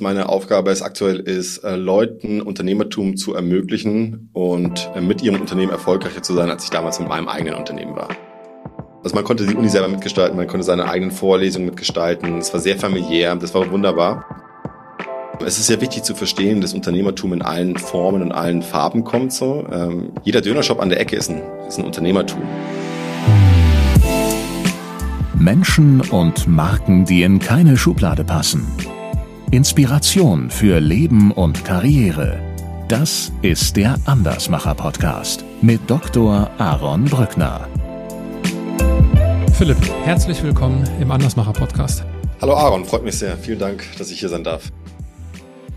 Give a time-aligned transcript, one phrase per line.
[0.00, 5.72] Meine Aufgabe ist aktuell ist, äh, Leuten Unternehmertum zu ermöglichen und äh, mit ihrem Unternehmen
[5.72, 8.10] erfolgreicher zu sein, als ich damals mit meinem eigenen Unternehmen war.
[9.02, 12.38] Also man konnte die Uni selber mitgestalten, man konnte seine eigenen Vorlesungen mitgestalten.
[12.38, 14.24] Es war sehr familiär, das war wunderbar.
[15.44, 19.32] Es ist sehr wichtig zu verstehen, dass Unternehmertum in allen Formen und allen Farben kommt.
[19.32, 22.42] So, ähm, jeder Dönershop an der Ecke ist ein, ist ein Unternehmertum.
[25.36, 28.64] Menschen und Marken, die in keine Schublade passen.
[29.50, 32.38] Inspiration für Leben und Karriere.
[32.86, 36.50] Das ist der Andersmacher Podcast mit Dr.
[36.58, 37.66] Aaron Brückner.
[39.54, 42.04] Philipp, herzlich willkommen im Andersmacher Podcast.
[42.42, 43.38] Hallo Aaron, freut mich sehr.
[43.38, 44.70] Vielen Dank, dass ich hier sein darf.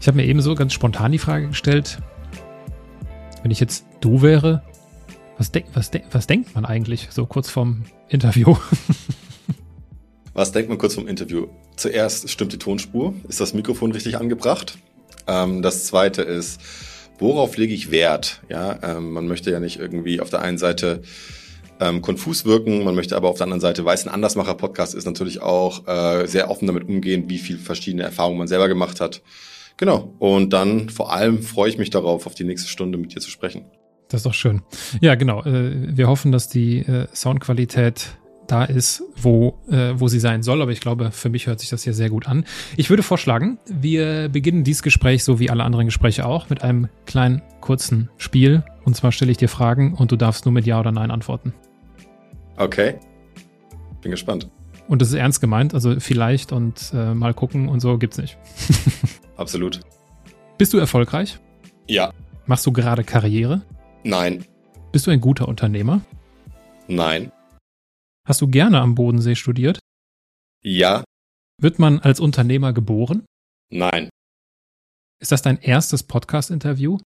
[0.01, 1.99] Ich habe mir ebenso ganz spontan die Frage gestellt,
[3.41, 4.63] wenn ich jetzt du wäre,
[5.37, 8.57] was, denk, was, denk, was denkt man eigentlich so kurz vorm Interview?
[10.33, 11.47] Was denkt man kurz vom Interview?
[11.75, 13.13] Zuerst stimmt die Tonspur.
[13.27, 14.77] Ist das Mikrofon richtig angebracht?
[15.27, 16.61] Ähm, das zweite ist,
[17.19, 18.41] worauf lege ich Wert?
[18.47, 21.01] Ja, ähm, man möchte ja nicht irgendwie auf der einen Seite
[21.81, 25.05] ähm, konfus wirken, man möchte aber auf der anderen Seite, weil es ein Andersmacher-Podcast ist,
[25.05, 29.21] natürlich auch äh, sehr offen damit umgehen, wie viel verschiedene Erfahrungen man selber gemacht hat.
[29.75, 30.13] Genau.
[30.19, 33.31] Und dann vor allem freue ich mich darauf, auf die nächste Stunde mit dir zu
[33.31, 33.65] sprechen.
[34.07, 34.61] Das ist doch schön.
[35.01, 35.43] Ja, genau.
[35.43, 38.17] Äh, wir hoffen, dass die äh, Soundqualität
[38.51, 40.61] da ist, wo, äh, wo sie sein soll.
[40.61, 42.45] Aber ich glaube, für mich hört sich das hier sehr gut an.
[42.75, 46.89] Ich würde vorschlagen, wir beginnen dieses Gespräch, so wie alle anderen Gespräche auch, mit einem
[47.05, 48.63] kleinen, kurzen Spiel.
[48.83, 51.53] Und zwar stelle ich dir Fragen und du darfst nur mit Ja oder Nein antworten.
[52.57, 52.95] Okay.
[54.01, 54.49] Bin gespannt.
[54.87, 58.37] Und das ist ernst gemeint, also vielleicht und äh, mal gucken und so gibt's nicht.
[59.37, 59.79] Absolut.
[60.57, 61.39] Bist du erfolgreich?
[61.87, 62.11] Ja.
[62.45, 63.61] Machst du gerade Karriere?
[64.03, 64.45] Nein.
[64.91, 66.01] Bist du ein guter Unternehmer?
[66.87, 67.31] Nein.
[68.27, 69.79] Hast du gerne am Bodensee studiert?
[70.63, 71.03] Ja.
[71.59, 73.25] Wird man als Unternehmer geboren?
[73.71, 74.09] Nein.
[75.19, 76.99] Ist das dein erstes Podcast-Interview?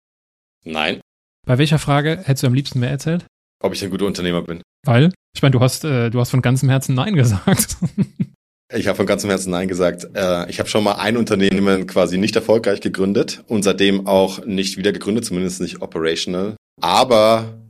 [0.64, 1.00] Nein.
[1.46, 3.26] Bei welcher Frage hättest du am liebsten mehr erzählt?
[3.62, 4.62] Ob ich ein guter Unternehmer bin.
[4.84, 5.12] Weil?
[5.36, 7.76] Ich meine, du hast, äh, du hast von ganzem Herzen Nein gesagt.
[8.72, 10.08] ich habe von ganzem Herzen Nein gesagt.
[10.14, 14.78] Äh, ich habe schon mal ein Unternehmen quasi nicht erfolgreich gegründet und seitdem auch nicht
[14.78, 16.56] wieder gegründet, zumindest nicht operational.
[16.80, 17.63] Aber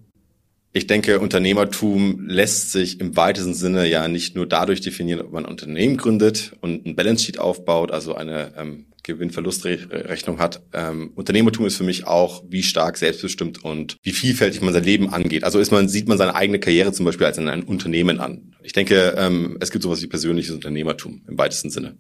[0.77, 5.47] ich denke, Unternehmertum lässt sich im weitesten Sinne ja nicht nur dadurch definieren, ob man
[5.47, 10.63] ein Unternehmen gründet und ein Balance Sheet aufbaut, also eine ähm, Gewinn-Verlust-Rechnung hat.
[10.73, 15.11] Ähm, Unternehmertum ist für mich auch, wie stark selbstbestimmt und wie vielfältig man sein Leben
[15.11, 15.45] angeht.
[15.45, 18.57] Also ist man, sieht man seine eigene Karriere zum Beispiel als ein Unternehmen an.
[18.65, 21.99] Ich denke, ähm, es gibt sowas wie persönliches Unternehmertum im weitesten Sinne.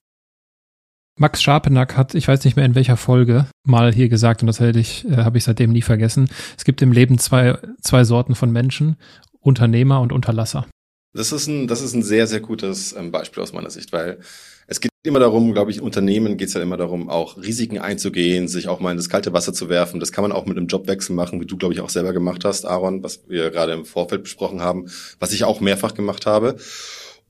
[1.16, 4.58] Max Scharpenack hat, ich weiß nicht mehr in welcher Folge, mal hier gesagt, und das
[4.58, 6.28] hätte ich, äh, habe ich seitdem nie vergessen.
[6.56, 8.96] Es gibt im Leben zwei, zwei Sorten von Menschen,
[9.38, 10.66] Unternehmer und Unterlasser.
[11.12, 14.18] Das ist ein, das ist ein sehr, sehr gutes ähm, Beispiel aus meiner Sicht, weil
[14.66, 18.48] es geht immer darum, glaube ich, Unternehmen geht es ja immer darum, auch Risiken einzugehen,
[18.48, 20.00] sich auch mal in das kalte Wasser zu werfen.
[20.00, 22.44] Das kann man auch mit einem Jobwechsel machen, wie du, glaube ich, auch selber gemacht
[22.44, 24.86] hast, Aaron, was wir gerade im Vorfeld besprochen haben,
[25.20, 26.56] was ich auch mehrfach gemacht habe.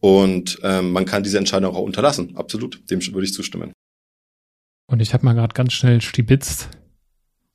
[0.00, 2.36] Und ähm, man kann diese Entscheidung auch unterlassen.
[2.36, 3.72] Absolut, dem würde ich zustimmen.
[4.94, 6.68] Und ich habe mal gerade ganz schnell stibitzt,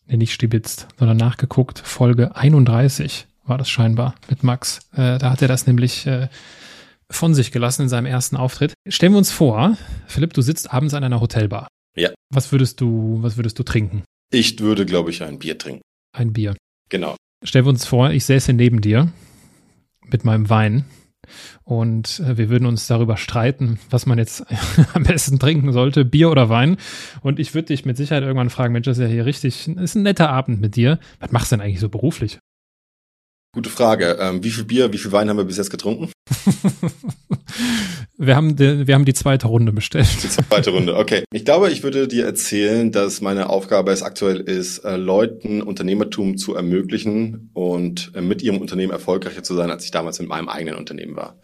[0.07, 4.79] nee, nicht stibitzt, sondern nachgeguckt, Folge 31 war das scheinbar mit Max.
[4.91, 6.27] Äh, da hat er das nämlich äh,
[7.09, 8.73] von sich gelassen in seinem ersten Auftritt.
[8.89, 11.69] Stellen wir uns vor, Philipp, du sitzt abends an einer Hotelbar.
[11.95, 12.09] Ja.
[12.29, 14.03] Was würdest du, was würdest du trinken?
[14.33, 15.81] Ich würde, glaube ich, ein Bier trinken.
[16.11, 16.57] Ein Bier.
[16.89, 17.15] Genau.
[17.45, 19.13] Stellen wir uns vor, ich säße neben dir
[20.05, 20.83] mit meinem Wein
[21.63, 24.45] und äh, wir würden uns darüber streiten, was man jetzt
[24.93, 26.77] am besten trinken sollte, Bier oder Wein.
[27.21, 29.95] Und ich würde dich mit Sicherheit irgendwann fragen, Mensch, das ist ja hier richtig, ist
[29.95, 30.99] ein netter Abend mit dir.
[31.19, 32.39] Was machst du denn eigentlich so beruflich?
[33.51, 34.17] Gute Frage.
[34.19, 36.11] Ähm, wie viel Bier, wie viel Wein haben wir bis jetzt getrunken?
[38.19, 40.07] wir, haben die, wir haben die zweite Runde bestellt.
[40.23, 41.23] Die zweite Runde, okay.
[41.31, 46.37] Ich glaube, ich würde dir erzählen, dass meine Aufgabe es aktuell ist, äh, Leuten Unternehmertum
[46.37, 50.49] zu ermöglichen und äh, mit ihrem Unternehmen erfolgreicher zu sein, als ich damals mit meinem
[50.49, 51.39] eigenen Unternehmen war.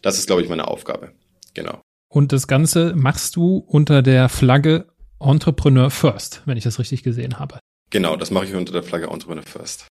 [0.00, 1.10] Das ist, glaube ich, meine Aufgabe.
[1.54, 1.80] Genau.
[2.08, 4.86] Und das Ganze machst du unter der Flagge
[5.18, 7.58] Entrepreneur First, wenn ich das richtig gesehen habe.
[7.90, 9.86] Genau, das mache ich unter der Flagge Entrepreneur First.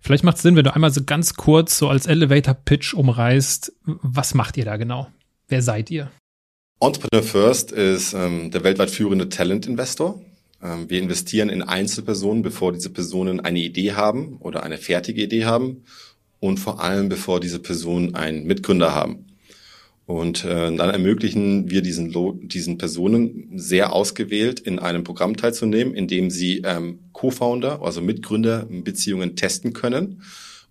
[0.00, 4.34] Vielleicht macht es Sinn, wenn du einmal so ganz kurz so als Elevator-Pitch umreißt, was
[4.34, 5.08] macht ihr da genau?
[5.48, 6.10] Wer seid ihr?
[6.80, 10.22] Entrepreneur First ist ähm, der weltweit führende Talent-Investor.
[10.62, 15.46] Ähm, wir investieren in Einzelpersonen, bevor diese Personen eine Idee haben oder eine fertige Idee
[15.46, 15.84] haben
[16.38, 19.26] und vor allem bevor diese Personen einen Mitgründer haben.
[20.04, 22.14] Und äh, dann ermöglichen wir diesen,
[22.48, 28.66] diesen Personen sehr ausgewählt in einem Programm teilzunehmen, in dem sie ähm, Co-Founder, also Mitgründer
[28.70, 30.22] Beziehungen testen können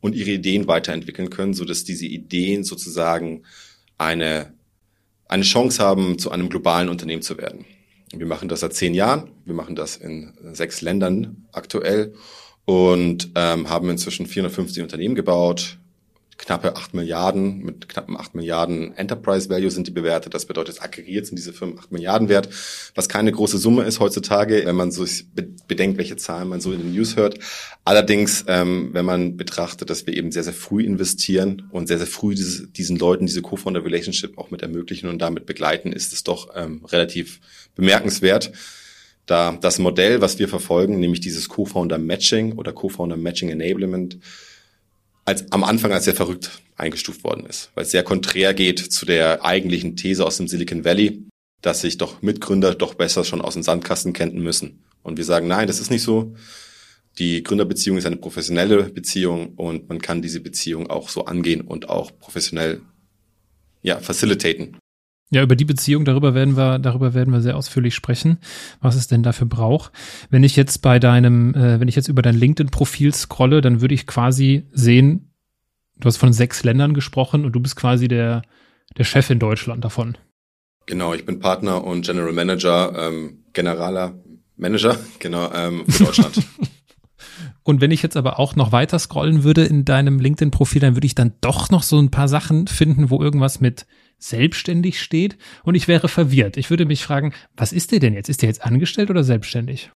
[0.01, 3.43] und ihre Ideen weiterentwickeln können, so dass diese Ideen sozusagen
[3.99, 4.53] eine,
[5.27, 7.65] eine Chance haben, zu einem globalen Unternehmen zu werden.
[8.11, 9.31] Wir machen das seit zehn Jahren.
[9.45, 12.13] Wir machen das in sechs Ländern aktuell
[12.65, 15.79] und ähm, haben inzwischen 450 Unternehmen gebaut,
[16.37, 20.33] knappe 8 Milliarden, mit knappen 8 Milliarden Enterprise Value sind die bewertet.
[20.33, 22.49] Das bedeutet, aggregiert sind diese Firmen 8 Milliarden wert,
[22.95, 25.05] was keine große Summe ist heutzutage, wenn man so
[25.67, 27.39] bedenkt, welche Zahlen man so in den News hört.
[27.83, 32.07] Allerdings, ähm, wenn man betrachtet, dass wir eben sehr, sehr früh investieren und sehr, sehr
[32.07, 36.49] früh dieses, diesen Leuten diese Co-Founder-Relationship auch mit ermöglichen und damit begleiten, ist es doch
[36.55, 37.39] ähm, relativ
[37.75, 38.51] bemerkenswert
[39.27, 44.17] da das Modell, was wir verfolgen, nämlich dieses Co-Founder Matching oder Co-Founder Matching Enablement,
[45.27, 49.05] als am Anfang als sehr verrückt eingestuft worden ist, weil es sehr konträr geht zu
[49.05, 51.27] der eigentlichen These aus dem Silicon Valley,
[51.61, 54.85] dass sich doch Mitgründer doch besser schon aus dem Sandkasten kennen müssen.
[55.03, 56.33] Und wir sagen, nein, das ist nicht so.
[57.19, 61.89] Die Gründerbeziehung ist eine professionelle Beziehung und man kann diese Beziehung auch so angehen und
[61.89, 62.81] auch professionell
[63.81, 64.77] ja, facilitaten.
[65.29, 68.37] Ja, über die Beziehung, darüber werden wir, darüber werden wir sehr ausführlich sprechen,
[68.79, 69.91] was es denn dafür braucht.
[70.29, 73.93] Wenn ich jetzt bei deinem, äh, wenn ich jetzt über dein LinkedIn-Profil scrolle, dann würde
[73.93, 75.33] ich quasi sehen,
[75.97, 78.41] du hast von sechs Ländern gesprochen und du bist quasi der,
[78.97, 80.17] der Chef in Deutschland davon.
[80.85, 84.17] Genau, ich bin Partner und General Manager, ähm, generaler
[84.55, 86.41] Manager, genau, ähm, für Deutschland.
[87.63, 91.05] Und wenn ich jetzt aber auch noch weiter scrollen würde in deinem LinkedIn-Profil, dann würde
[91.05, 93.85] ich dann doch noch so ein paar Sachen finden, wo irgendwas mit
[94.19, 96.57] selbstständig steht und ich wäre verwirrt.
[96.57, 98.29] Ich würde mich fragen, was ist der denn jetzt?
[98.29, 99.91] Ist der jetzt angestellt oder selbstständig?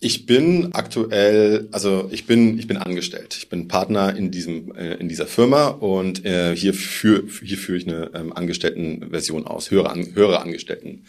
[0.00, 3.36] Ich bin aktuell, also ich bin, ich bin angestellt.
[3.36, 7.78] Ich bin Partner in diesem, äh, in dieser Firma und äh, hier, für, hier führe
[7.78, 11.04] ich eine ähm, Angestelltenversion aus, höhere, an, höhere Angestellten.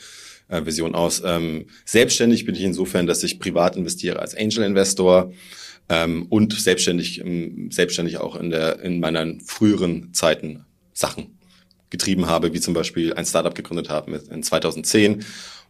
[0.48, 0.64] Äh,
[0.94, 1.22] aus.
[1.24, 5.32] Ähm, selbstständig bin ich insofern, dass ich privat investiere als Angel Investor
[5.90, 11.39] ähm, und selbstständig, ähm, selbstständig auch in der in meinen früheren Zeiten Sachen
[11.90, 15.26] getrieben habe, wie zum Beispiel ein Startup gegründet habe in 2010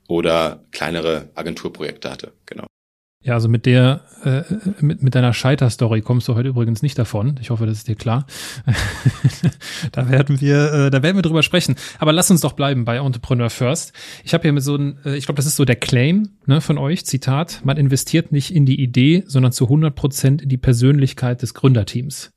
[0.07, 2.33] oder kleinere Agenturprojekte hatte.
[2.45, 2.65] Genau.
[3.21, 4.43] Ja, also mit der, äh,
[4.79, 7.37] mit, mit deiner Scheiterstory kommst du heute übrigens nicht davon.
[7.41, 8.25] Ich hoffe, das ist dir klar.
[9.91, 11.75] da werden wir, äh, da werden wir drüber sprechen.
[11.97, 13.91] Aber lass uns doch bleiben bei Entrepreneur First.
[14.23, 16.61] Ich habe hier mit so ein, äh, ich glaube, das ist so der Claim ne,
[16.61, 17.05] von euch.
[17.05, 21.53] Zitat: Man investiert nicht in die Idee, sondern zu 100 Prozent in die Persönlichkeit des
[21.53, 22.31] Gründerteams.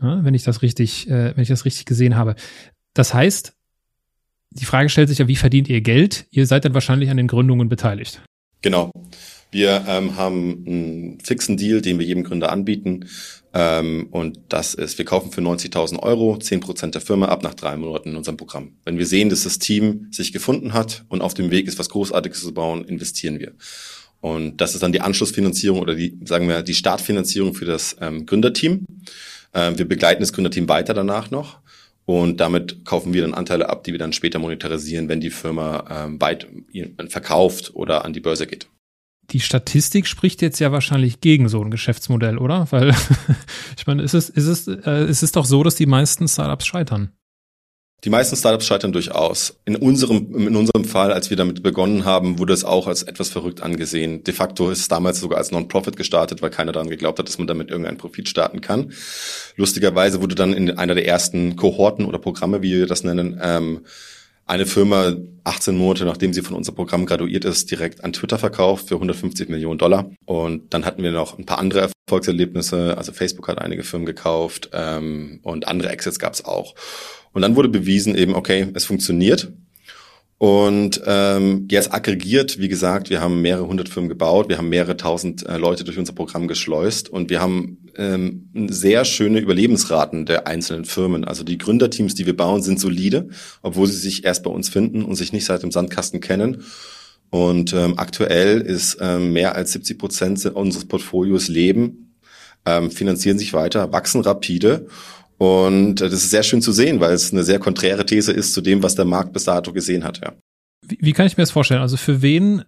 [0.00, 2.36] Ja, wenn ich das richtig, äh, wenn ich das richtig gesehen habe.
[2.94, 3.52] Das heißt,
[4.50, 6.26] die Frage stellt sich ja, wie verdient ihr Geld?
[6.30, 8.20] Ihr seid dann wahrscheinlich an den Gründungen beteiligt.
[8.62, 8.90] Genau.
[9.52, 13.06] Wir ähm, haben einen fixen Deal, den wir jedem Gründer anbieten.
[13.52, 17.76] Ähm, und das ist, wir kaufen für 90.000 Euro 10% der Firma ab nach drei
[17.76, 18.76] Monaten in unserem Programm.
[18.84, 21.88] Wenn wir sehen, dass das Team sich gefunden hat und auf dem Weg ist, was
[21.88, 23.52] Großartiges zu bauen, investieren wir.
[24.20, 28.26] Und das ist dann die Anschlussfinanzierung oder die, sagen wir, die Startfinanzierung für das ähm,
[28.26, 28.84] Gründerteam.
[29.52, 31.60] Ähm, wir begleiten das Gründerteam weiter danach noch.
[32.10, 35.84] Und damit kaufen wir dann Anteile ab, die wir dann später monetarisieren, wenn die Firma
[35.88, 36.48] ähm, weit
[37.08, 38.68] verkauft oder an die Börse geht.
[39.30, 42.66] Die Statistik spricht jetzt ja wahrscheinlich gegen so ein Geschäftsmodell, oder?
[42.72, 42.92] Weil
[43.78, 46.66] ich meine, ist es, ist es, äh, ist es doch so, dass die meisten Startups
[46.66, 47.12] scheitern.
[48.04, 49.58] Die meisten Startups scheitern durchaus.
[49.66, 53.28] In unserem, in unserem Fall, als wir damit begonnen haben, wurde es auch als etwas
[53.28, 54.24] verrückt angesehen.
[54.24, 57.36] De facto ist es damals sogar als Non-Profit gestartet, weil keiner daran geglaubt hat, dass
[57.36, 58.92] man damit irgendeinen Profit starten kann.
[59.56, 63.80] Lustigerweise wurde dann in einer der ersten Kohorten oder Programme, wie wir das nennen, ähm,
[64.46, 65.14] eine Firma
[65.44, 69.48] 18 Monate, nachdem sie von unserem Programm graduiert ist, direkt an Twitter verkauft für 150
[69.48, 70.10] Millionen Dollar.
[70.24, 72.98] Und dann hatten wir noch ein paar andere Erfolgserlebnisse.
[72.98, 76.74] Also Facebook hat einige Firmen gekauft ähm, und andere Exits gab es auch.
[77.32, 79.52] Und dann wurde bewiesen eben, okay, es funktioniert.
[80.40, 84.96] Und ähm, jetzt aggregiert, wie gesagt, wir haben mehrere hundert Firmen gebaut, wir haben mehrere
[84.96, 90.46] tausend äh, Leute durch unser Programm geschleust und wir haben ähm, sehr schöne Überlebensraten der
[90.46, 91.26] einzelnen Firmen.
[91.26, 93.28] Also die Gründerteams, die wir bauen, sind solide,
[93.60, 96.64] obwohl sie sich erst bei uns finden und sich nicht seit dem Sandkasten kennen.
[97.28, 102.14] Und ähm, aktuell ist ähm, mehr als 70 Prozent unseres Portfolios leben,
[102.64, 104.86] ähm, finanzieren sich weiter, wachsen rapide
[105.40, 108.52] und äh, das ist sehr schön zu sehen, weil es eine sehr konträre These ist
[108.52, 110.34] zu dem, was der Markt bis dato gesehen hat, ja.
[110.86, 111.80] Wie, wie kann ich mir das vorstellen?
[111.80, 112.62] Also für wen,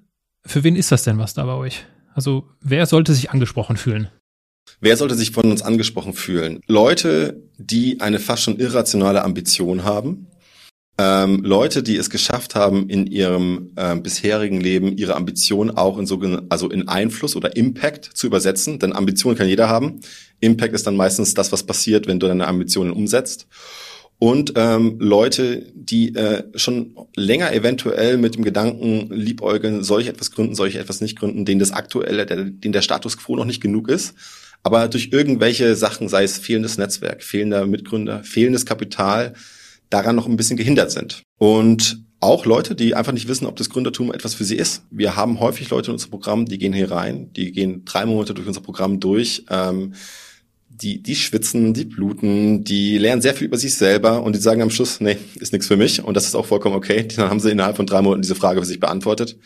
[0.47, 1.85] für wen ist das denn was da bei euch?
[2.14, 4.09] Also wer sollte sich angesprochen fühlen?
[4.81, 6.61] Wer sollte sich von uns angesprochen fühlen?
[6.67, 10.29] Leute, die eine fast schon irrationale Ambition haben,
[11.03, 16.07] ähm, Leute, die es geschafft haben, in ihrem äh, bisherigen Leben ihre Ambition auch in
[16.07, 20.01] sogenannten, also in Einfluss oder Impact zu übersetzen, denn Ambition kann jeder haben.
[20.39, 23.49] Impact ist dann meistens das, was passiert, wenn du deine Ambitionen umsetzt.
[24.21, 30.31] Und ähm, Leute, die äh, schon länger eventuell mit dem Gedanken liebäugeln, soll ich etwas
[30.31, 33.45] gründen, soll ich etwas nicht gründen, denen das aktuelle, der, denen der Status quo noch
[33.45, 34.15] nicht genug ist,
[34.63, 39.35] aber durch irgendwelche Sachen, sei es fehlendes Netzwerk, fehlender Mitgründer, fehlendes Kapital,
[39.93, 41.23] daran noch ein bisschen gehindert sind.
[41.39, 44.83] Und auch Leute, die einfach nicht wissen, ob das Gründertum etwas für sie ist.
[44.91, 48.33] Wir haben häufig Leute in unserem Programm, die gehen hier rein, die gehen drei Monate
[48.33, 49.45] durch unser Programm durch.
[49.51, 49.95] Ähm,
[50.69, 54.63] die, die schwitzen, die bluten, die lernen sehr viel über sich selber und die sagen
[54.63, 56.03] am Schluss, nee, ist nichts für mich.
[56.03, 57.07] Und das ist auch vollkommen okay.
[57.17, 59.37] Dann haben sie innerhalb von drei Monaten diese Frage für sich beantwortet.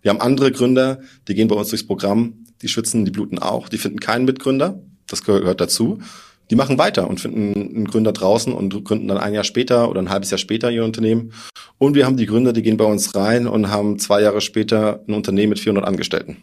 [0.00, 3.68] Wir haben andere Gründer, die gehen bei uns durchs Programm, die schwitzen, die bluten auch,
[3.68, 4.82] die finden keinen Mitgründer.
[5.06, 6.00] Das gehört dazu
[6.50, 10.00] die machen weiter und finden einen Gründer draußen und gründen dann ein Jahr später oder
[10.00, 11.32] ein halbes Jahr später ihr Unternehmen.
[11.78, 15.02] Und wir haben die Gründer, die gehen bei uns rein und haben zwei Jahre später
[15.08, 16.38] ein Unternehmen mit 400 Angestellten.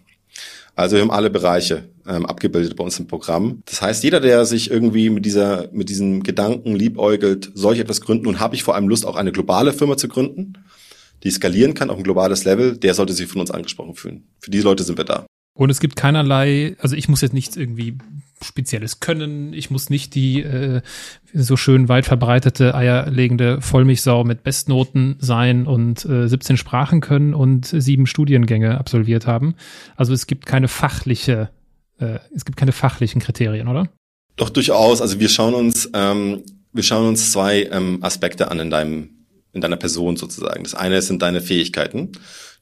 [0.75, 3.61] Also wir haben alle Bereiche ähm, abgebildet bei uns im Programm.
[3.65, 7.99] Das heißt, jeder, der sich irgendwie mit dieser, mit diesem Gedanken liebäugelt, soll ich etwas
[7.99, 10.53] gründen und habe ich vor allem Lust, auch eine globale Firma zu gründen,
[11.23, 14.23] die skalieren kann auf ein globales Level, der sollte sich von uns angesprochen fühlen.
[14.39, 15.25] Für diese Leute sind wir da.
[15.53, 17.97] Und es gibt keinerlei, also ich muss jetzt nichts irgendwie
[18.43, 19.53] spezielles können.
[19.53, 20.81] Ich muss nicht die äh,
[21.33, 27.65] so schön weit verbreitete eierlegende Vollmilchsau mit Bestnoten sein und äh, 17 Sprachen können und
[27.65, 29.55] sieben Studiengänge absolviert haben.
[29.95, 31.49] Also es gibt keine fachliche,
[31.99, 33.89] äh, es gibt keine fachlichen Kriterien, oder?
[34.35, 35.01] Doch durchaus.
[35.01, 39.09] Also wir schauen uns, ähm, wir schauen uns zwei ähm, Aspekte an in deinem,
[39.53, 40.63] in deiner Person sozusagen.
[40.63, 42.13] Das eine sind deine Fähigkeiten.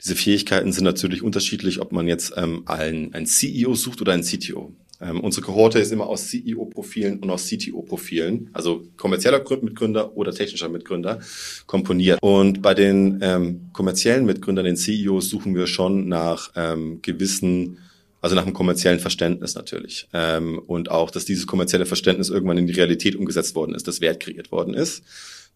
[0.03, 4.23] Diese Fähigkeiten sind natürlich unterschiedlich, ob man jetzt ähm, einen, einen CEO sucht oder einen
[4.23, 4.73] CTO.
[4.99, 10.69] Ähm, unsere Kohorte ist immer aus CEO-Profilen und aus CTO-Profilen, also kommerzieller Mitgründer oder technischer
[10.69, 11.19] Mitgründer,
[11.67, 12.19] komponiert.
[12.21, 17.77] Und bei den ähm, kommerziellen Mitgründern, den CEOs, suchen wir schon nach ähm, gewissen
[18.19, 20.07] also nach einem kommerziellen Verständnis natürlich.
[20.11, 24.01] Ähm, und auch, dass dieses kommerzielle Verständnis irgendwann in die Realität umgesetzt worden ist, dass
[24.01, 25.03] Wert kreiert worden ist.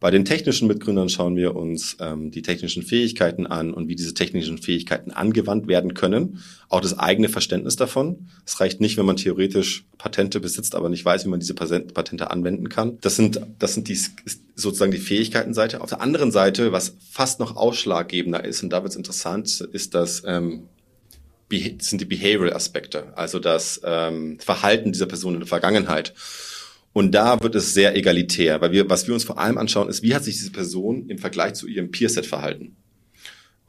[0.01, 4.15] Bei den technischen Mitgründern schauen wir uns ähm, die technischen Fähigkeiten an und wie diese
[4.15, 6.39] technischen Fähigkeiten angewandt werden können.
[6.69, 8.27] Auch das eigene Verständnis davon.
[8.43, 12.31] Es reicht nicht, wenn man theoretisch Patente besitzt, aber nicht weiß, wie man diese Patente
[12.31, 12.97] anwenden kann.
[13.01, 13.99] Das sind, das sind die,
[14.55, 15.81] sozusagen die Fähigkeitenseite.
[15.81, 19.93] Auf der anderen Seite, was fast noch ausschlaggebender ist, und da wird es interessant, ist
[19.93, 20.63] das ähm,
[21.51, 26.15] sind die Behavioral-Aspekte, also das ähm, Verhalten dieser Person in der Vergangenheit.
[26.93, 30.03] Und da wird es sehr egalitär, weil wir, was wir uns vor allem anschauen, ist,
[30.03, 32.75] wie hat sich diese Person im Vergleich zu ihrem Peerset verhalten?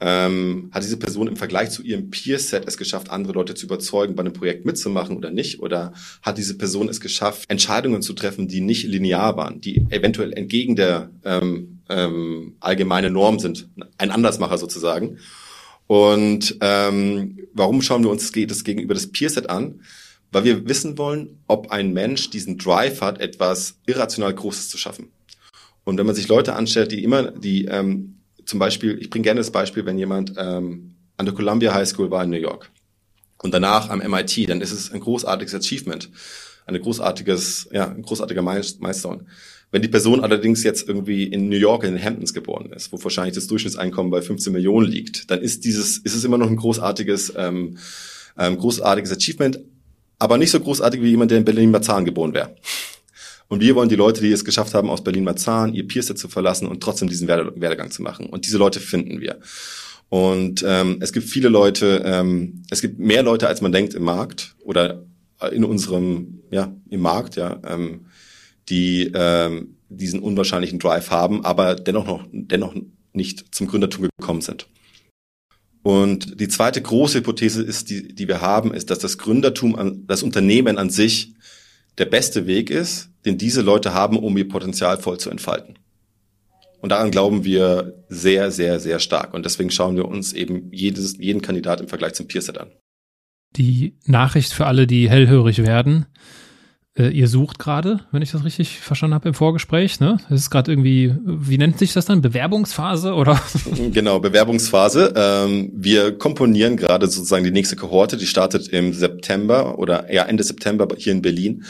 [0.05, 4.15] Ähm, hat diese Person im Vergleich zu ihrem Peerset es geschafft, andere Leute zu überzeugen,
[4.15, 5.61] bei einem Projekt mitzumachen oder nicht?
[5.61, 10.33] Oder hat diese Person es geschafft, Entscheidungen zu treffen, die nicht linear waren, die eventuell
[10.33, 15.19] entgegen der ähm, ähm, allgemeinen Norm sind, ein Andersmacher sozusagen?
[15.87, 19.79] Und ähm, warum schauen wir uns das gegenüber das Peerset an?
[20.33, 25.11] Weil wir wissen wollen, ob ein Mensch diesen Drive hat, etwas irrational Großes zu schaffen.
[25.83, 29.39] Und wenn man sich Leute anstellt, die immer, die ähm, zum Beispiel, ich bringe gerne
[29.39, 32.71] das Beispiel, wenn jemand ähm, an der Columbia High School war in New York
[33.41, 36.09] und danach am MIT, dann ist es ein großartiges Achievement,
[36.65, 39.25] eine großartiges, ja, ein großartiger Milestone.
[39.71, 43.03] Wenn die Person allerdings jetzt irgendwie in New York in den Hamptons geboren ist, wo
[43.03, 46.57] wahrscheinlich das Durchschnittseinkommen bei 15 Millionen liegt, dann ist dieses, ist es immer noch ein
[46.57, 47.77] großartiges, ähm,
[48.37, 49.59] ähm, großartiges Achievement,
[50.23, 52.55] aber nicht so großartig wie jemand, der in Berlin-Marzahn geboren wäre.
[53.49, 56.65] Und wir wollen die Leute, die es geschafft haben, aus Berlin-Marzahn ihr Peerset zu verlassen
[56.65, 58.27] und trotzdem diesen Werdegang zu machen.
[58.27, 59.39] Und diese Leute finden wir.
[60.07, 64.03] Und ähm, es gibt viele Leute, ähm, es gibt mehr Leute, als man denkt im
[64.03, 65.03] Markt oder
[65.51, 68.05] in unserem, ja, im Markt, ja, ähm,
[68.69, 72.73] die ähm, diesen unwahrscheinlichen Drive haben, aber dennoch noch, dennoch
[73.11, 74.67] nicht zum Gründertum gekommen sind.
[75.83, 80.07] Und die zweite große Hypothese ist, die, die wir haben, ist, dass das Gründertum, an,
[80.07, 81.33] das Unternehmen an sich
[81.97, 85.77] der beste Weg ist, den diese Leute haben, um ihr Potenzial voll zu entfalten.
[86.79, 89.33] Und daran glauben wir sehr, sehr, sehr stark.
[89.33, 92.71] Und deswegen schauen wir uns eben jedes, jeden Kandidat im Vergleich zum Peerset an.
[93.55, 96.07] Die Nachricht für alle, die hellhörig werden.
[96.95, 100.19] Äh, ihr sucht gerade, wenn ich das richtig verstanden habe im Vorgespräch, ne?
[100.29, 102.21] Es ist gerade irgendwie, wie nennt sich das dann?
[102.21, 103.41] Bewerbungsphase oder?
[103.93, 105.13] Genau, Bewerbungsphase.
[105.15, 110.43] Ähm, wir komponieren gerade sozusagen die nächste Kohorte, die startet im September oder ja Ende
[110.43, 111.63] September hier in Berlin.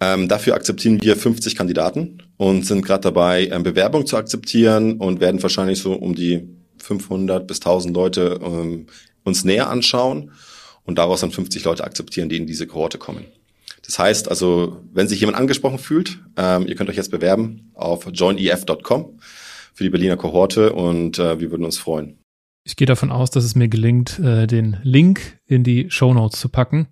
[0.00, 5.20] Ähm, dafür akzeptieren wir 50 Kandidaten und sind gerade dabei, ähm, Bewerbung zu akzeptieren und
[5.20, 8.86] werden wahrscheinlich so um die 500 bis 1000 Leute ähm,
[9.22, 10.32] uns näher anschauen
[10.82, 13.24] und daraus dann 50 Leute akzeptieren, die in diese Kohorte kommen.
[13.84, 18.08] Das heißt also, wenn sich jemand angesprochen fühlt, ähm, ihr könnt euch jetzt bewerben auf
[18.12, 19.18] joinef.com
[19.74, 22.18] für die Berliner Kohorte und äh, wir würden uns freuen.
[22.66, 26.40] Ich gehe davon aus, dass es mir gelingt, äh, den Link in die Show Notes
[26.40, 26.88] zu packen.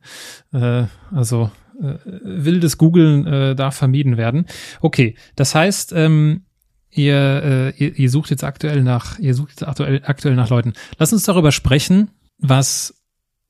[0.53, 4.47] Äh, also äh, wildes Googlen äh, darf vermieden werden.
[4.83, 6.45] Okay, das heißt, ähm,
[6.91, 10.75] ihr, äh, ihr, ihr sucht jetzt aktuell nach, ihr sucht jetzt aktuell, aktuell nach Leuten.
[10.99, 13.02] Lass uns darüber sprechen, was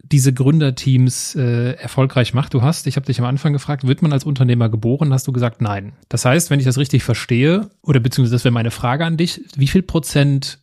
[0.02, 2.54] diese Gründerteams äh, erfolgreich macht.
[2.54, 5.12] Du hast, ich habe dich am Anfang gefragt, wird man als Unternehmer geboren?
[5.12, 5.92] Hast du gesagt, nein.
[6.08, 9.42] Das heißt, wenn ich das richtig verstehe, oder beziehungsweise das wäre meine Frage an dich,
[9.56, 10.58] wie viel Prozent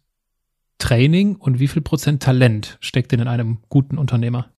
[0.77, 4.51] Training und wie viel Prozent Talent steckt denn in einem guten Unternehmer?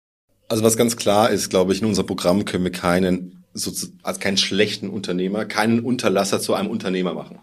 [0.47, 4.37] Also was ganz klar ist, glaube ich, in unserem Programm können wir keinen, also keinen
[4.37, 7.39] schlechten Unternehmer, keinen Unterlasser zu einem Unternehmer machen.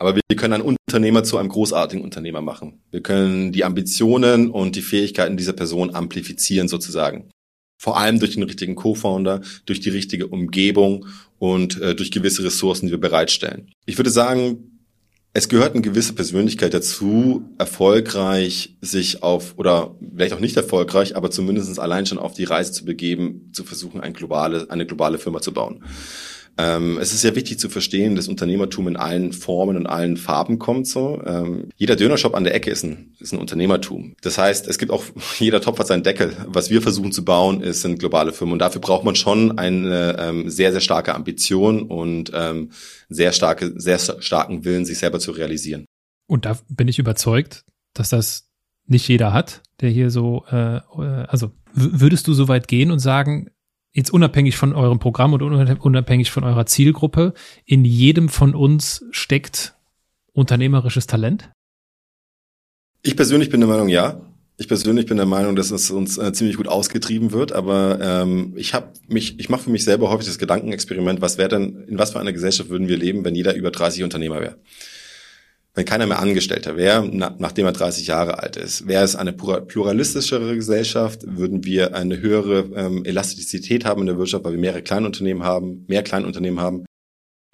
[0.00, 2.80] Aber wir können einen Unternehmer zu einem großartigen Unternehmer machen.
[2.90, 7.28] Wir können die Ambitionen und die Fähigkeiten dieser Person amplifizieren sozusagen.
[7.78, 11.06] Vor allem durch den richtigen Co-Founder, durch die richtige Umgebung
[11.38, 13.72] und äh, durch gewisse Ressourcen, die wir bereitstellen.
[13.84, 14.80] Ich würde sagen,
[15.34, 21.30] es gehört eine gewisse Persönlichkeit dazu, erfolgreich sich auf, oder vielleicht auch nicht erfolgreich, aber
[21.30, 25.42] zumindest allein schon auf die Reise zu begeben, zu versuchen, eine globale, eine globale Firma
[25.42, 25.84] zu bauen.
[26.60, 30.58] Ähm, es ist sehr wichtig zu verstehen, dass Unternehmertum in allen Formen und allen Farben
[30.58, 30.86] kommt.
[30.86, 34.14] So, ähm, jeder Dönershop an der Ecke ist ein, ist ein Unternehmertum.
[34.20, 35.02] Das heißt, es gibt auch
[35.38, 36.36] jeder Topf hat seinen Deckel.
[36.46, 40.16] Was wir versuchen zu bauen, ist sind globale Firmen und dafür braucht man schon eine
[40.18, 42.72] ähm, sehr sehr starke Ambition und ähm,
[43.08, 45.86] sehr starke sehr starken Willen, sich selber zu realisieren.
[46.26, 47.64] Und da bin ich überzeugt,
[47.94, 48.50] dass das
[48.86, 50.80] nicht jeder hat, der hier so, äh, äh
[51.26, 53.50] also würdest du so weit gehen und sagen,
[53.92, 59.74] jetzt unabhängig von eurem Programm und unabhängig von eurer Zielgruppe, in jedem von uns steckt
[60.32, 61.50] unternehmerisches Talent?
[63.02, 64.20] Ich persönlich bin der Meinung, ja.
[64.58, 68.52] Ich persönlich bin der Meinung, dass es uns äh, ziemlich gut ausgetrieben wird, aber ähm,
[68.56, 71.98] ich habe mich, ich mache für mich selber häufig das Gedankenexperiment, was wäre denn, in
[71.98, 74.56] was für einer Gesellschaft würden wir leben, wenn jeder über 30 Unternehmer wäre?
[75.74, 78.88] Wenn keiner mehr Angestellter wäre, na, nachdem er 30 Jahre alt ist.
[78.88, 84.44] Wäre es eine pluralistischere Gesellschaft, würden wir eine höhere ähm, Elastizität haben in der Wirtschaft,
[84.44, 86.84] weil wir mehrere Kleinunternehmen haben, mehr Kleinunternehmen haben.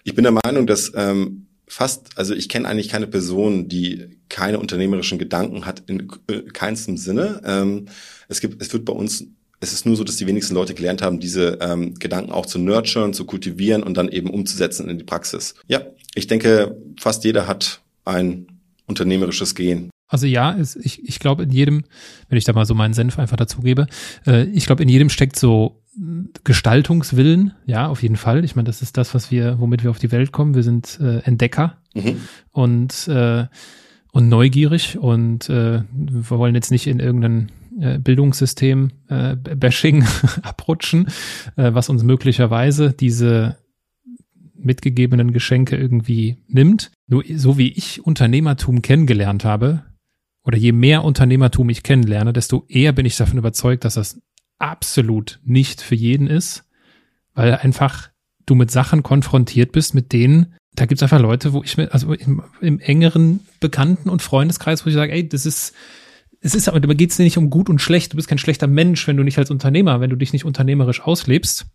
[0.04, 4.60] Ich bin der Meinung, dass ähm, fast, also ich kenne eigentlich keine Person, die keine
[4.60, 7.42] unternehmerischen Gedanken hat in äh, keinstem Sinne.
[7.44, 7.86] Ähm,
[8.28, 9.26] es gibt, es wird bei uns
[9.58, 12.58] es ist nur so, dass die wenigsten Leute gelernt haben, diese ähm, Gedanken auch zu
[12.58, 15.54] nurturen, zu kultivieren und dann eben umzusetzen in die Praxis.
[15.66, 15.80] Ja,
[16.14, 18.46] ich denke, fast jeder hat ein
[18.86, 19.90] unternehmerisches Gehen.
[20.08, 21.84] Also ja, ist, ich, ich glaube in jedem,
[22.28, 23.86] wenn ich da mal so meinen Senf einfach dazugebe,
[24.26, 25.82] äh, ich glaube in jedem steckt so
[26.44, 28.44] Gestaltungswillen, ja, auf jeden Fall.
[28.44, 30.54] Ich meine, das ist das, was wir, womit wir auf die Welt kommen.
[30.54, 32.20] Wir sind äh, Entdecker mhm.
[32.52, 33.46] und äh,
[34.12, 40.06] und neugierig und äh, wir wollen jetzt nicht in irgendein äh, Bildungssystem äh, Bashing
[40.42, 41.08] abrutschen,
[41.56, 43.58] äh, was uns möglicherweise diese
[44.66, 46.90] mitgegebenen Geschenke irgendwie nimmt.
[47.06, 49.84] Nur so wie ich Unternehmertum kennengelernt habe,
[50.46, 54.20] oder je mehr Unternehmertum ich kennenlerne, desto eher bin ich davon überzeugt, dass das
[54.58, 56.64] absolut nicht für jeden ist,
[57.34, 58.10] weil einfach
[58.46, 61.92] du mit Sachen konfrontiert bist, mit denen, da gibt es einfach Leute, wo ich mir,
[61.92, 65.74] also im, im, engeren Bekannten- und Freundeskreis, wo ich sage, ey, das ist,
[66.40, 68.68] es ist aber, da geht es nicht um gut und schlecht, du bist kein schlechter
[68.68, 71.66] Mensch, wenn du nicht als Unternehmer, wenn du dich nicht unternehmerisch auslebst.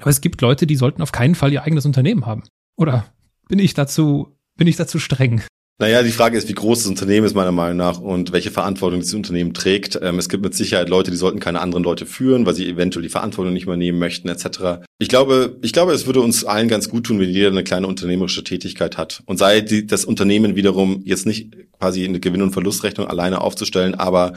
[0.00, 2.44] Aber es gibt Leute, die sollten auf keinen Fall ihr eigenes Unternehmen haben.
[2.76, 3.06] Oder
[3.48, 5.42] bin ich dazu, bin ich dazu streng?
[5.80, 8.98] Naja, die Frage ist, wie groß das Unternehmen ist meiner Meinung nach und welche Verantwortung
[8.98, 9.96] dieses Unternehmen trägt.
[10.02, 13.04] Ähm, es gibt mit Sicherheit Leute, die sollten keine anderen Leute führen, weil sie eventuell
[13.04, 14.82] die Verantwortung nicht mehr nehmen möchten, etc.
[14.98, 17.86] Ich glaube, ich glaube, es würde uns allen ganz gut tun, wenn jeder eine kleine
[17.86, 19.22] unternehmerische Tätigkeit hat.
[19.26, 23.94] Und sei die, das Unternehmen wiederum jetzt nicht quasi eine Gewinn- und Verlustrechnung alleine aufzustellen,
[23.94, 24.32] aber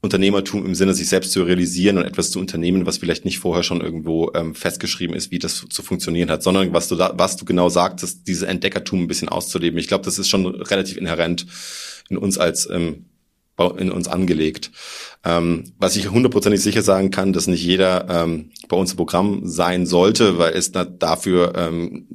[0.00, 3.64] Unternehmertum im Sinne, sich selbst zu realisieren und etwas zu unternehmen, was vielleicht nicht vorher
[3.64, 7.36] schon irgendwo ähm, festgeschrieben ist, wie das zu funktionieren hat, sondern was du da, was
[7.36, 9.78] du genau sagtest, dieses Entdeckertum ein bisschen auszuleben.
[9.78, 11.46] Ich glaube, das ist schon relativ inhärent
[12.08, 13.06] in uns als ähm,
[13.76, 14.70] in uns angelegt.
[15.24, 19.40] Ähm, was ich hundertprozentig sicher sagen kann, dass nicht jeder ähm, bei uns im Programm
[19.44, 22.06] sein sollte, weil es dafür ähm,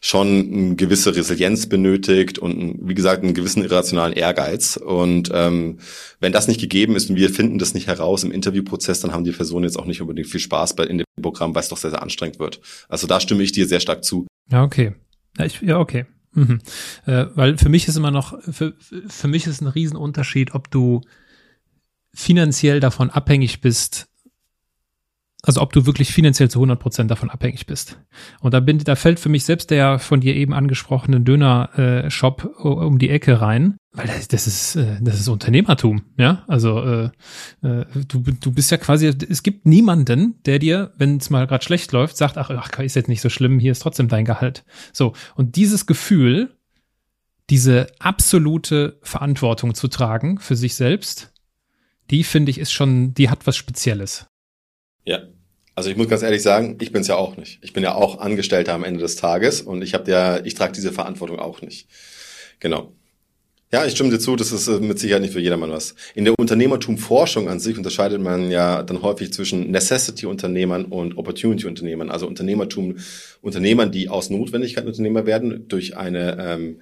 [0.00, 4.76] schon eine gewisse Resilienz benötigt und wie gesagt einen gewissen irrationalen Ehrgeiz.
[4.76, 5.78] Und ähm,
[6.20, 9.24] wenn das nicht gegeben ist und wir finden das nicht heraus im Interviewprozess, dann haben
[9.24, 11.76] die Personen jetzt auch nicht unbedingt viel Spaß bei in dem Programm, weil es doch
[11.76, 12.60] sehr, sehr anstrengend wird.
[12.88, 14.26] Also da stimme ich dir sehr stark zu.
[14.50, 14.94] Ja, okay.
[15.38, 16.06] Ja, ich, ja okay.
[16.32, 16.60] Mhm.
[17.06, 21.00] Äh, weil für mich ist immer noch, für, für mich ist ein Riesenunterschied, ob du
[22.14, 24.08] finanziell davon abhängig bist,
[25.42, 27.98] also ob du wirklich finanziell zu 100 Prozent davon abhängig bist.
[28.40, 32.68] Und da bin, da fällt für mich selbst der von dir eben angesprochene Döner-Shop äh,
[32.68, 36.44] um die Ecke rein, weil das, das ist, äh, das ist Unternehmertum, ja.
[36.46, 37.10] Also äh,
[37.62, 41.64] äh, du, du bist ja quasi, es gibt niemanden, der dir, wenn es mal gerade
[41.64, 44.64] schlecht läuft, sagt, ach, ach, ist jetzt nicht so schlimm, hier ist trotzdem dein Gehalt.
[44.92, 46.56] So und dieses Gefühl,
[47.50, 51.32] diese absolute Verantwortung zu tragen für sich selbst,
[52.10, 54.26] die finde ich ist schon, die hat was Spezielles.
[55.08, 55.22] Ja.
[55.74, 57.60] Also ich muss ganz ehrlich sagen, ich bin es ja auch nicht.
[57.62, 60.72] Ich bin ja auch Angestellter am Ende des Tages und ich habe ja, ich trage
[60.72, 61.88] diese Verantwortung auch nicht.
[62.60, 62.92] Genau.
[63.72, 65.94] Ja, ich stimme dir zu, das ist äh, mit Sicherheit nicht für jedermann was.
[66.14, 72.10] In der Unternehmertumforschung an sich unterscheidet man ja dann häufig zwischen Necessity-Unternehmern und Opportunity-Unternehmern.
[72.10, 72.96] Also Unternehmertum,
[73.40, 76.80] Unternehmern, die aus Notwendigkeit Unternehmer werden durch eine ähm,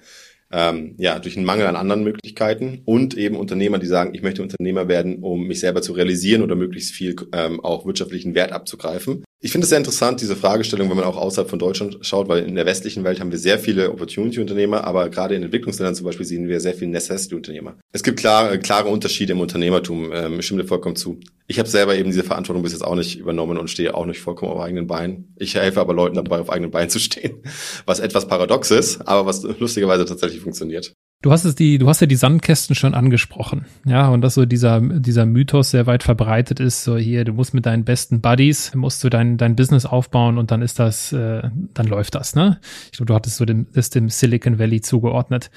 [0.51, 4.41] ähm, ja, durch einen Mangel an anderen Möglichkeiten und eben Unternehmer, die sagen, ich möchte
[4.41, 9.23] Unternehmer werden, um mich selber zu realisieren oder möglichst viel ähm, auch wirtschaftlichen Wert abzugreifen.
[9.39, 12.43] Ich finde es sehr interessant, diese Fragestellung, wenn man auch außerhalb von Deutschland schaut, weil
[12.47, 16.25] in der westlichen Welt haben wir sehr viele Opportunity-Unternehmer, aber gerade in Entwicklungsländern zum Beispiel
[16.25, 17.77] sehen wir sehr viele Necessity-Unternehmer.
[17.91, 21.19] Es gibt klare, klare Unterschiede im Unternehmertum, ähm, ich stimme dir vollkommen zu.
[21.45, 24.21] Ich habe selber eben diese Verantwortung bis jetzt auch nicht übernommen und stehe auch nicht
[24.21, 25.35] vollkommen auf eigenen Beinen.
[25.37, 27.43] Ich helfe aber Leuten dabei, auf eigenen Beinen zu stehen,
[27.85, 30.93] was etwas paradox ist, aber was lustigerweise tatsächlich funktioniert.
[31.23, 34.45] Du hast es die, du hast ja die Sandkästen schon angesprochen, ja, und dass so
[34.45, 38.75] dieser, dieser Mythos sehr weit verbreitet ist, so hier, du musst mit deinen besten Buddies,
[38.75, 42.59] musst du dein, dein Business aufbauen und dann ist das, äh, dann läuft das, ne?
[42.85, 45.49] Ich glaube, du hattest so dem, das dem Silicon Valley zugeordnet.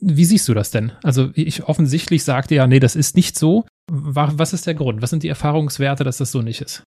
[0.00, 0.92] Wie siehst du das denn?
[1.02, 3.66] Also ich offensichtlich sagte ja, nee, das ist nicht so.
[3.86, 5.02] Was ist der Grund?
[5.02, 6.82] Was sind die Erfahrungswerte, dass das so nicht ist?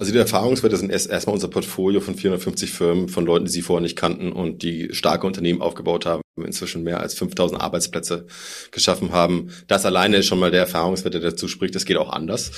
[0.00, 3.62] Also die Erfahrungswerte sind erst erstmal unser Portfolio von 450 Firmen, von Leuten, die sie
[3.62, 8.26] vorher nicht kannten und die starke Unternehmen aufgebaut haben, inzwischen mehr als 5000 Arbeitsplätze
[8.70, 9.50] geschaffen haben.
[9.66, 12.50] Das alleine ist schon mal der Erfahrungswert, der dazu spricht, es geht auch anders.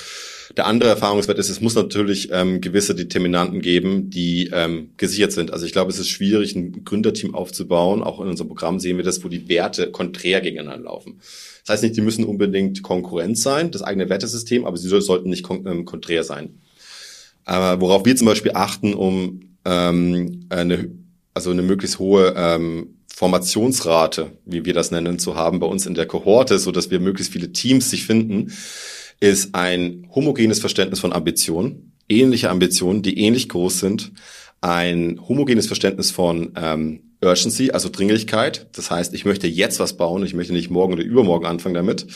[0.57, 5.51] Der andere Erfahrungswert ist, es muss natürlich ähm, gewisse Determinanten geben, die ähm, gesichert sind.
[5.53, 8.03] Also ich glaube, es ist schwierig, ein Gründerteam aufzubauen.
[8.03, 11.19] Auch in unserem Programm sehen wir das, wo die Werte konträr gegeneinander laufen.
[11.61, 15.43] Das heißt nicht, die müssen unbedingt Konkurrenz sein, das eigene Wertesystem, aber sie sollten nicht
[15.43, 16.59] kon ähm, konträr sein.
[17.45, 20.89] Aber worauf wir zum Beispiel achten, um ähm, eine,
[21.33, 25.93] also eine möglichst hohe ähm, Formationsrate, wie wir das nennen, zu haben bei uns in
[25.93, 28.51] der Kohorte, so dass wir möglichst viele Teams sich finden,
[29.19, 34.11] ist ein homogenes Verständnis von Ambitionen, ähnliche Ambitionen, die ähnlich groß sind,
[34.59, 38.65] ein homogenes Verständnis von ähm, Urgency, also Dringlichkeit.
[38.71, 42.07] Das heißt, ich möchte jetzt was bauen, ich möchte nicht morgen oder übermorgen anfangen damit.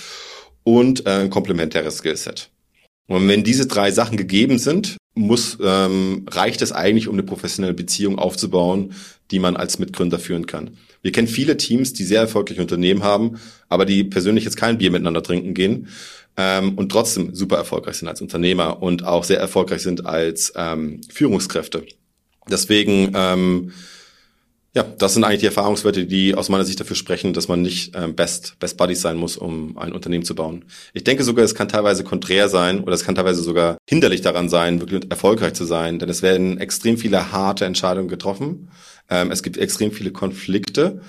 [0.63, 2.49] Und äh, ein komplementäres Skillset.
[3.05, 7.75] Und wenn diese drei Sachen gegeben sind, muss, ähm, reicht es eigentlich, um eine professionelle
[7.75, 8.93] Beziehung aufzubauen,
[9.31, 10.77] die man als Mitgründer führen kann.
[11.05, 13.39] Wir kennen viele Teams, die sehr erfolgreiche Unternehmen haben,
[13.69, 15.89] aber die persönlich jetzt kein Bier miteinander trinken gehen
[16.35, 21.01] ähm, und trotzdem super erfolgreich sind als Unternehmer und auch sehr erfolgreich sind als ähm,
[21.13, 21.85] Führungskräfte.
[22.49, 23.71] Deswegen ähm,
[24.75, 27.95] ja, das sind eigentlich die Erfahrungswerte, die aus meiner Sicht dafür sprechen, dass man nicht
[27.95, 30.65] ähm, Best, Best Buddies sein muss, um ein Unternehmen zu bauen.
[30.93, 34.49] Ich denke sogar, es kann teilweise konträr sein oder es kann teilweise sogar hinderlich daran
[34.49, 38.69] sein, wirklich erfolgreich zu sein, denn es werden extrem viele harte Entscheidungen getroffen.
[39.09, 41.01] Ähm, es gibt extrem viele Konflikte,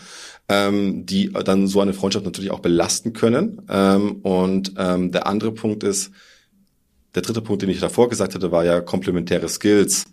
[0.48, 3.62] ähm, die dann so eine Freundschaft natürlich auch belasten können.
[3.68, 6.10] Ähm, und ähm, der andere Punkt ist,
[7.14, 10.06] der dritte Punkt, den ich davor gesagt hatte, war ja komplementäre Skills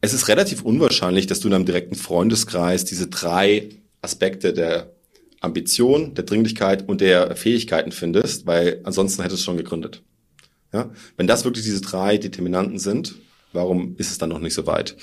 [0.00, 3.68] es ist relativ unwahrscheinlich, dass du in einem direkten Freundeskreis diese drei
[4.00, 4.94] Aspekte der
[5.40, 10.02] Ambition, der Dringlichkeit und der Fähigkeiten findest, weil ansonsten hättest du schon gegründet.
[10.72, 10.90] Ja?
[11.16, 13.14] Wenn das wirklich diese drei Determinanten sind,
[13.52, 14.96] warum ist es dann noch nicht so weit?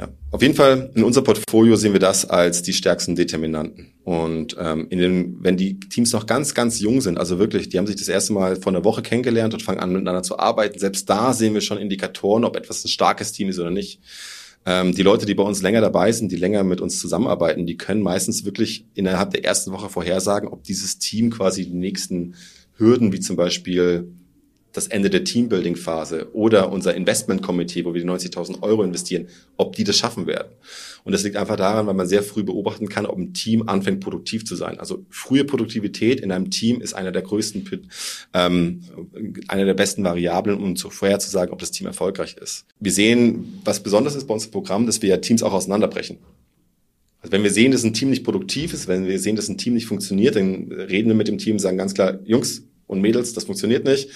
[0.00, 3.92] Ja, auf jeden Fall in unser Portfolio sehen wir das als die stärksten Determinanten.
[4.02, 7.76] Und ähm, in den, wenn die Teams noch ganz, ganz jung sind, also wirklich, die
[7.76, 10.78] haben sich das erste Mal vor einer Woche kennengelernt und fangen an miteinander zu arbeiten,
[10.78, 14.00] selbst da sehen wir schon Indikatoren, ob etwas ein starkes Team ist oder nicht.
[14.64, 17.76] Ähm, die Leute, die bei uns länger dabei sind, die länger mit uns zusammenarbeiten, die
[17.76, 22.36] können meistens wirklich innerhalb der ersten Woche vorhersagen, ob dieses Team quasi die nächsten
[22.78, 24.10] Hürden, wie zum Beispiel
[24.72, 29.84] das Ende der Teambuilding-Phase oder unser Investment-Komitee, wo wir die 90.000 Euro investieren, ob die
[29.84, 30.52] das schaffen werden.
[31.02, 34.00] Und das liegt einfach daran, weil man sehr früh beobachten kann, ob ein Team anfängt,
[34.00, 34.78] produktiv zu sein.
[34.78, 37.88] Also frühe Produktivität in einem Team ist einer der größten,
[38.34, 38.82] ähm,
[39.48, 42.66] einer der besten Variablen, um zu vorherzusagen, ob das Team erfolgreich ist.
[42.78, 46.18] Wir sehen, was besonders ist bei uns im Programm, dass wir ja Teams auch auseinanderbrechen.
[47.22, 49.58] Also wenn wir sehen, dass ein Team nicht produktiv ist, wenn wir sehen, dass ein
[49.58, 53.34] Team nicht funktioniert, dann reden wir mit dem Team, sagen ganz klar, Jungs und Mädels,
[53.34, 54.08] das funktioniert nicht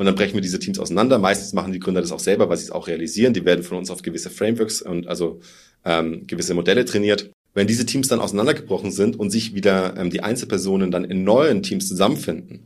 [0.00, 1.18] und dann brechen wir diese Teams auseinander.
[1.18, 3.34] Meistens machen die Gründer das auch selber, weil sie es auch realisieren.
[3.34, 5.40] Die werden von uns auf gewisse Frameworks und also
[5.84, 7.30] ähm, gewisse Modelle trainiert.
[7.52, 11.62] Wenn diese Teams dann auseinandergebrochen sind und sich wieder ähm, die Einzelpersonen dann in neuen
[11.62, 12.60] Teams zusammenfinden,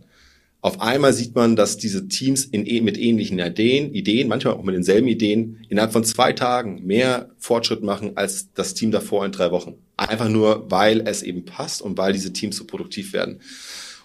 [0.60, 4.76] auf einmal sieht man, dass diese Teams in, mit ähnlichen Ideen, Ideen, manchmal auch mit
[4.76, 9.50] denselben Ideen, innerhalb von zwei Tagen mehr Fortschritt machen als das Team davor in drei
[9.50, 9.74] Wochen.
[9.96, 13.40] Einfach nur, weil es eben passt und weil diese Teams so produktiv werden.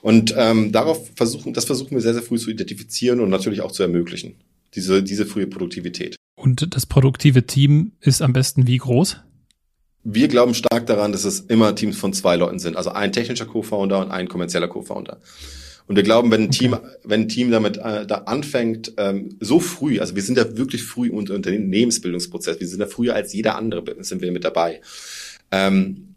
[0.01, 3.71] Und ähm, darauf versuchen, das versuchen wir sehr, sehr früh zu identifizieren und natürlich auch
[3.71, 4.35] zu ermöglichen.
[4.75, 6.15] Diese, diese frühe Produktivität.
[6.35, 9.17] Und das produktive Team ist am besten wie groß?
[10.03, 12.77] Wir glauben stark daran, dass es immer Teams von zwei Leuten sind.
[12.77, 15.19] Also ein technischer Co-Founder und ein kommerzieller Co-Founder.
[15.87, 16.57] Und wir glauben, wenn ein okay.
[16.59, 20.55] Team, wenn ein Team damit äh, da anfängt, ähm, so früh, also wir sind da
[20.55, 24.81] wirklich früh unter Unternehmensbildungsprozess, wir sind da früher als jeder andere, sind wir mit dabei.
[25.51, 26.15] Ähm,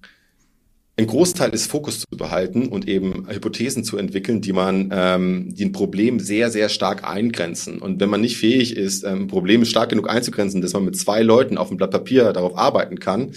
[1.03, 5.65] ein Großteil des Fokus zu behalten und eben Hypothesen zu entwickeln, die man, ähm, die
[5.65, 7.79] ein Problem sehr, sehr stark eingrenzen.
[7.79, 11.23] Und wenn man nicht fähig ist, ähm, Probleme stark genug einzugrenzen, dass man mit zwei
[11.23, 13.33] Leuten auf dem Blatt Papier darauf arbeiten kann,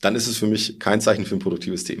[0.00, 2.00] dann ist es für mich kein Zeichen für ein produktives Team.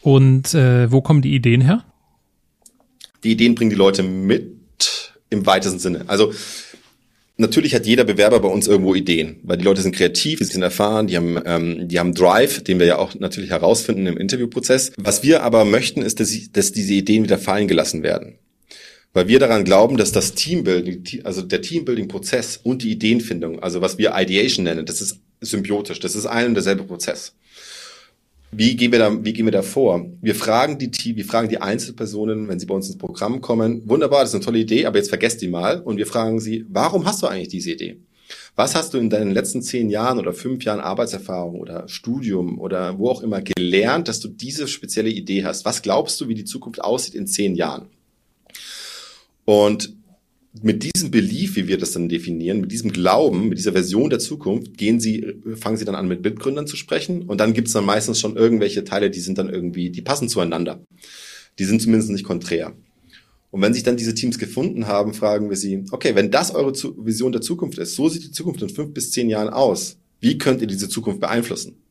[0.00, 1.84] Und äh, wo kommen die Ideen her?
[3.24, 6.04] Die Ideen bringen die Leute mit im weitesten Sinne.
[6.08, 6.32] Also
[7.38, 10.62] Natürlich hat jeder Bewerber bei uns irgendwo Ideen, weil die Leute sind kreativ, sie sind
[10.62, 14.92] erfahren, die haben, ähm, die haben Drive, den wir ja auch natürlich herausfinden im Interviewprozess.
[14.98, 18.38] Was wir aber möchten, ist, dass, sie, dass diese Ideen wieder fallen gelassen werden.
[19.14, 23.98] Weil wir daran glauben, dass das Teambuilding, also der Teambuilding-Prozess und die Ideenfindung, also was
[23.98, 27.34] wir Ideation nennen, das ist symbiotisch, das ist ein und derselbe Prozess.
[28.54, 30.06] Wie gehen wir da, wie gehen wir da vor?
[30.20, 34.20] Wir fragen die, wir fragen die Einzelpersonen, wenn sie bei uns ins Programm kommen, wunderbar,
[34.20, 37.06] das ist eine tolle Idee, aber jetzt vergesst die mal und wir fragen sie, warum
[37.06, 37.96] hast du eigentlich diese Idee?
[38.54, 42.98] Was hast du in deinen letzten zehn Jahren oder fünf Jahren Arbeitserfahrung oder Studium oder
[42.98, 45.64] wo auch immer gelernt, dass du diese spezielle Idee hast?
[45.64, 47.88] Was glaubst du, wie die Zukunft aussieht in zehn Jahren?
[49.46, 49.94] Und
[50.60, 54.18] mit diesem Belief, wie wir das dann definieren, mit diesem Glauben, mit dieser Version der
[54.18, 57.22] Zukunft, gehen sie, fangen sie dann an, mit Mitgründern zu sprechen.
[57.22, 60.28] Und dann gibt es dann meistens schon irgendwelche Teile, die sind dann irgendwie, die passen
[60.28, 60.84] zueinander.
[61.58, 62.74] Die sind zumindest nicht konträr.
[63.50, 66.72] Und wenn sich dann diese Teams gefunden haben, fragen wir sie, okay, wenn das eure
[66.72, 69.98] Vision der Zukunft ist, so sieht die Zukunft in fünf bis zehn Jahren aus.
[70.20, 71.81] Wie könnt ihr diese Zukunft beeinflussen?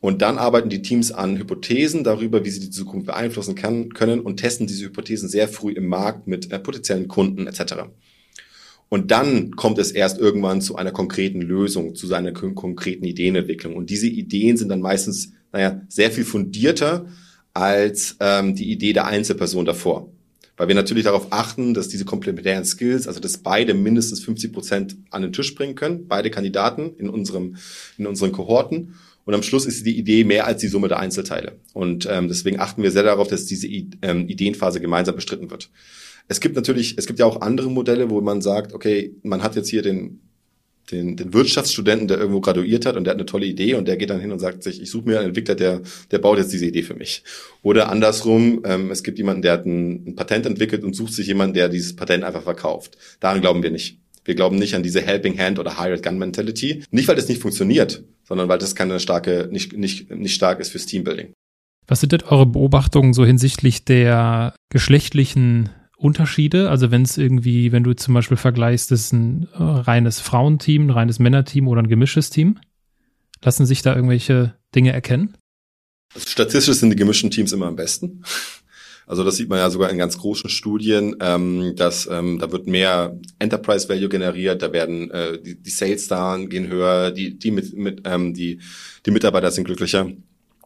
[0.00, 4.20] Und dann arbeiten die Teams an Hypothesen darüber, wie sie die Zukunft beeinflussen kann, können
[4.20, 7.74] und testen diese Hypothesen sehr früh im Markt mit äh, potenziellen Kunden etc.
[8.88, 13.76] Und dann kommt es erst irgendwann zu einer konkreten Lösung, zu seiner konkreten Ideenentwicklung.
[13.76, 17.06] Und diese Ideen sind dann meistens, naja, sehr viel fundierter
[17.52, 20.10] als ähm, die Idee der Einzelperson davor.
[20.56, 24.96] Weil wir natürlich darauf achten, dass diese komplementären Skills, also dass beide mindestens 50 Prozent
[25.10, 27.56] an den Tisch bringen können, beide Kandidaten in unserem,
[27.96, 28.94] in unseren Kohorten.
[29.28, 31.58] Und am Schluss ist die Idee mehr als die Summe der Einzelteile.
[31.74, 35.68] Und ähm, deswegen achten wir sehr darauf, dass diese ähm, Ideenphase gemeinsam bestritten wird.
[36.28, 39.54] Es gibt natürlich, es gibt ja auch andere Modelle, wo man sagt, okay, man hat
[39.54, 40.20] jetzt hier den
[40.90, 43.98] den, den Wirtschaftsstudenten, der irgendwo graduiert hat und der hat eine tolle Idee und der
[43.98, 46.50] geht dann hin und sagt sich, ich suche mir einen Entwickler, der, der baut jetzt
[46.50, 47.22] diese Idee für mich.
[47.62, 51.26] Oder andersrum, ähm, es gibt jemanden, der hat ein, ein Patent entwickelt und sucht sich
[51.26, 52.96] jemanden, der dieses Patent einfach verkauft.
[53.20, 53.98] Daran glauben wir nicht.
[54.24, 56.84] Wir glauben nicht an diese Helping Hand oder Hired Gun Mentality.
[56.90, 60.70] Nicht, weil das nicht funktioniert, sondern weil das keine starke, nicht, nicht, nicht stark ist
[60.70, 61.32] fürs Teambuilding.
[61.86, 66.70] Was sind denn eure Beobachtungen so hinsichtlich der geschlechtlichen Unterschiede?
[66.70, 70.90] Also wenn es irgendwie, wenn du zum Beispiel vergleichst, ist ein äh, reines Frauenteam, ein
[70.90, 72.58] reines Männerteam oder ein gemischtes Team,
[73.42, 75.36] lassen sich da irgendwelche Dinge erkennen?
[76.14, 78.22] Also statistisch sind die gemischten Teams immer am besten.
[79.08, 82.66] Also das sieht man ja sogar in ganz großen Studien, ähm, dass ähm, da wird
[82.66, 87.50] mehr Enterprise Value generiert, da werden äh, die, die Sales da gehen höher, die die
[87.50, 88.60] mit, mit ähm, die
[89.06, 90.10] die Mitarbeiter sind glücklicher.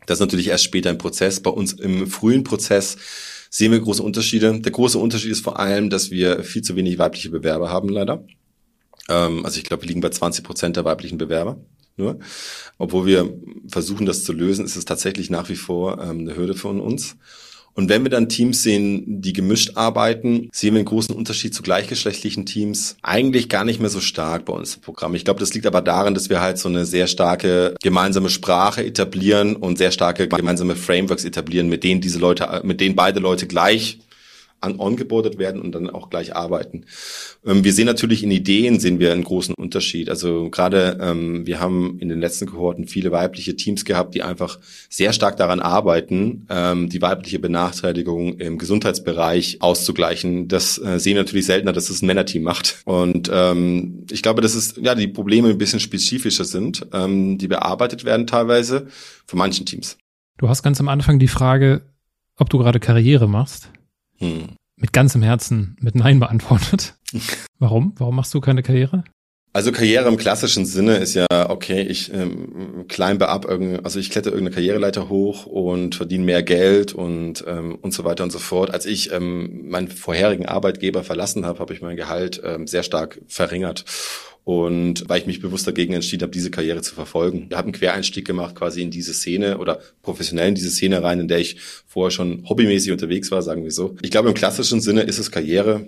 [0.06, 1.38] Das ist natürlich erst später im Prozess.
[1.40, 2.96] Bei uns im frühen Prozess
[3.48, 4.60] sehen wir große Unterschiede.
[4.60, 8.24] Der große Unterschied ist vor allem, dass wir viel zu wenig weibliche Bewerber haben, leider.
[9.08, 11.58] Ähm, also ich glaube, wir liegen bei 20 Prozent der weiblichen Bewerber
[11.96, 12.18] nur.
[12.78, 13.32] Obwohl wir
[13.68, 17.16] versuchen, das zu lösen, ist es tatsächlich nach wie vor ähm, eine Hürde von uns.
[17.74, 21.62] Und wenn wir dann Teams sehen, die gemischt arbeiten, sehen wir einen großen Unterschied zu
[21.62, 22.96] gleichgeschlechtlichen Teams.
[23.02, 25.14] Eigentlich gar nicht mehr so stark bei uns im Programm.
[25.14, 28.84] Ich glaube, das liegt aber daran, dass wir halt so eine sehr starke gemeinsame Sprache
[28.84, 33.46] etablieren und sehr starke gemeinsame Frameworks etablieren, mit denen diese Leute, mit denen beide Leute
[33.46, 33.98] gleich
[34.62, 34.78] an
[35.38, 36.84] werden und dann auch gleich arbeiten.
[37.44, 40.08] Ähm, wir sehen natürlich in Ideen sehen wir einen großen Unterschied.
[40.08, 44.58] Also gerade ähm, wir haben in den letzten Kohorten viele weibliche Teams gehabt, die einfach
[44.88, 50.48] sehr stark daran arbeiten, ähm, die weibliche Benachteiligung im Gesundheitsbereich auszugleichen.
[50.48, 52.82] Das äh, sehen wir natürlich seltener, dass es ein Männerteam macht.
[52.84, 57.48] Und ähm, ich glaube, dass es ja die Probleme ein bisschen spezifischer sind, ähm, die
[57.48, 58.88] bearbeitet werden teilweise
[59.26, 59.98] von manchen Teams.
[60.38, 61.82] Du hast ganz am Anfang die Frage,
[62.36, 63.70] ob du gerade Karriere machst.
[64.22, 64.56] Hm.
[64.76, 66.94] Mit ganzem Herzen mit Nein beantwortet.
[67.58, 67.94] Warum?
[67.98, 69.04] Warum machst du keine Karriere?
[69.54, 73.46] Also Karriere im klassischen Sinne ist ja, okay, ich ähm, climbe ab,
[73.82, 78.24] also ich kletter irgendeine Karriereleiter hoch und verdiene mehr Geld und, ähm, und so weiter
[78.24, 78.72] und so fort.
[78.72, 83.20] Als ich ähm, meinen vorherigen Arbeitgeber verlassen habe, habe ich mein Gehalt ähm, sehr stark
[83.28, 83.84] verringert.
[84.44, 87.46] Und weil ich mich bewusst dagegen entschieden habe, diese Karriere zu verfolgen.
[87.48, 91.20] Ich habe einen Quereinstieg gemacht quasi in diese Szene oder professionell in diese Szene rein,
[91.20, 93.96] in der ich vorher schon hobbymäßig unterwegs war, sagen wir so.
[94.02, 95.86] Ich glaube, im klassischen Sinne ist es Karriere.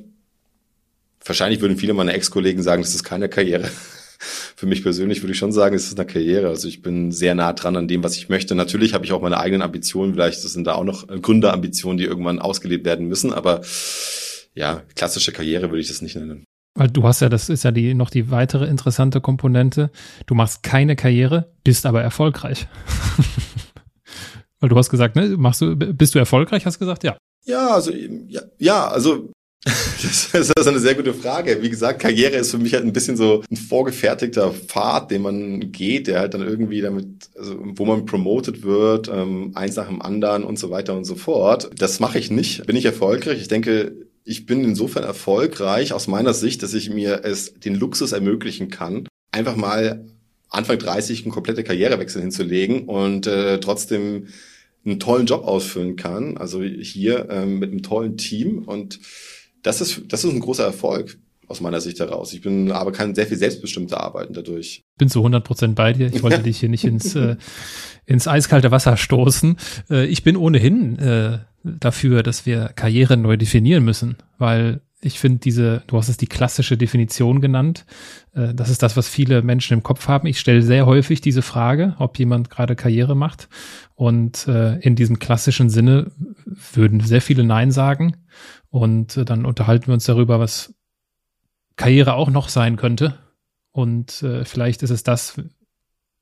[1.25, 3.69] Wahrscheinlich würden viele meiner Ex-Kollegen sagen, das ist keine Karriere.
[4.57, 6.49] Für mich persönlich würde ich schon sagen, es ist eine Karriere.
[6.49, 8.55] Also ich bin sehr nah dran an dem, was ich möchte.
[8.55, 10.14] Natürlich habe ich auch meine eigenen Ambitionen.
[10.14, 13.33] Vielleicht sind da auch noch Gründerambitionen, die irgendwann ausgelebt werden müssen.
[13.33, 13.62] Aber
[14.55, 16.43] ja, klassische Karriere würde ich das nicht nennen.
[16.75, 19.91] Weil du hast ja, das ist ja die, noch die weitere interessante Komponente.
[20.27, 22.67] Du machst keine Karriere, bist aber erfolgreich.
[24.61, 27.17] Weil du hast gesagt, ne, machst du, bist du erfolgreich, hast gesagt, ja.
[27.45, 29.31] Ja, also, ja, ja, also,
[30.33, 31.63] Das ist eine sehr gute Frage.
[31.63, 35.73] Wie gesagt, Karriere ist für mich halt ein bisschen so ein vorgefertigter Pfad, den man
[35.73, 40.03] geht, der halt dann irgendwie damit, also wo man promoted wird, ähm, eins nach dem
[40.03, 41.71] anderen und so weiter und so fort.
[41.79, 42.67] Das mache ich nicht.
[42.67, 43.41] Bin ich erfolgreich?
[43.41, 43.93] Ich denke,
[44.25, 49.07] ich bin insofern erfolgreich aus meiner Sicht, dass ich mir es den Luxus ermöglichen kann,
[49.31, 50.07] einfach mal
[50.49, 54.29] Anfang 30 einen komplette Karrierewechsel hinzulegen und äh, trotzdem
[54.85, 56.37] einen tollen Job ausfüllen kann.
[56.37, 59.01] Also hier ähm, mit einem tollen Team und
[59.63, 62.33] das ist, das ist ein großer Erfolg aus meiner Sicht heraus.
[62.33, 64.83] Ich bin aber kann sehr viel selbstbestimmter arbeiten dadurch.
[64.97, 66.07] Bin zu 100 Prozent bei dir.
[66.07, 67.37] Ich wollte dich hier nicht ins, äh,
[68.07, 69.57] ins eiskalte Wasser stoßen.
[69.91, 75.38] Äh, ich bin ohnehin äh, dafür, dass wir Karriere neu definieren müssen, weil ich finde
[75.38, 77.85] diese, du hast es die klassische Definition genannt.
[78.33, 80.27] Äh, das ist das, was viele Menschen im Kopf haben.
[80.27, 83.48] Ich stelle sehr häufig diese Frage, ob jemand gerade Karriere macht.
[83.94, 86.11] Und äh, in diesem klassischen Sinne
[86.46, 88.16] würden sehr viele Nein sagen.
[88.70, 90.74] Und äh, dann unterhalten wir uns darüber, was
[91.77, 93.18] Karriere auch noch sein könnte.
[93.72, 95.40] Und vielleicht ist es das,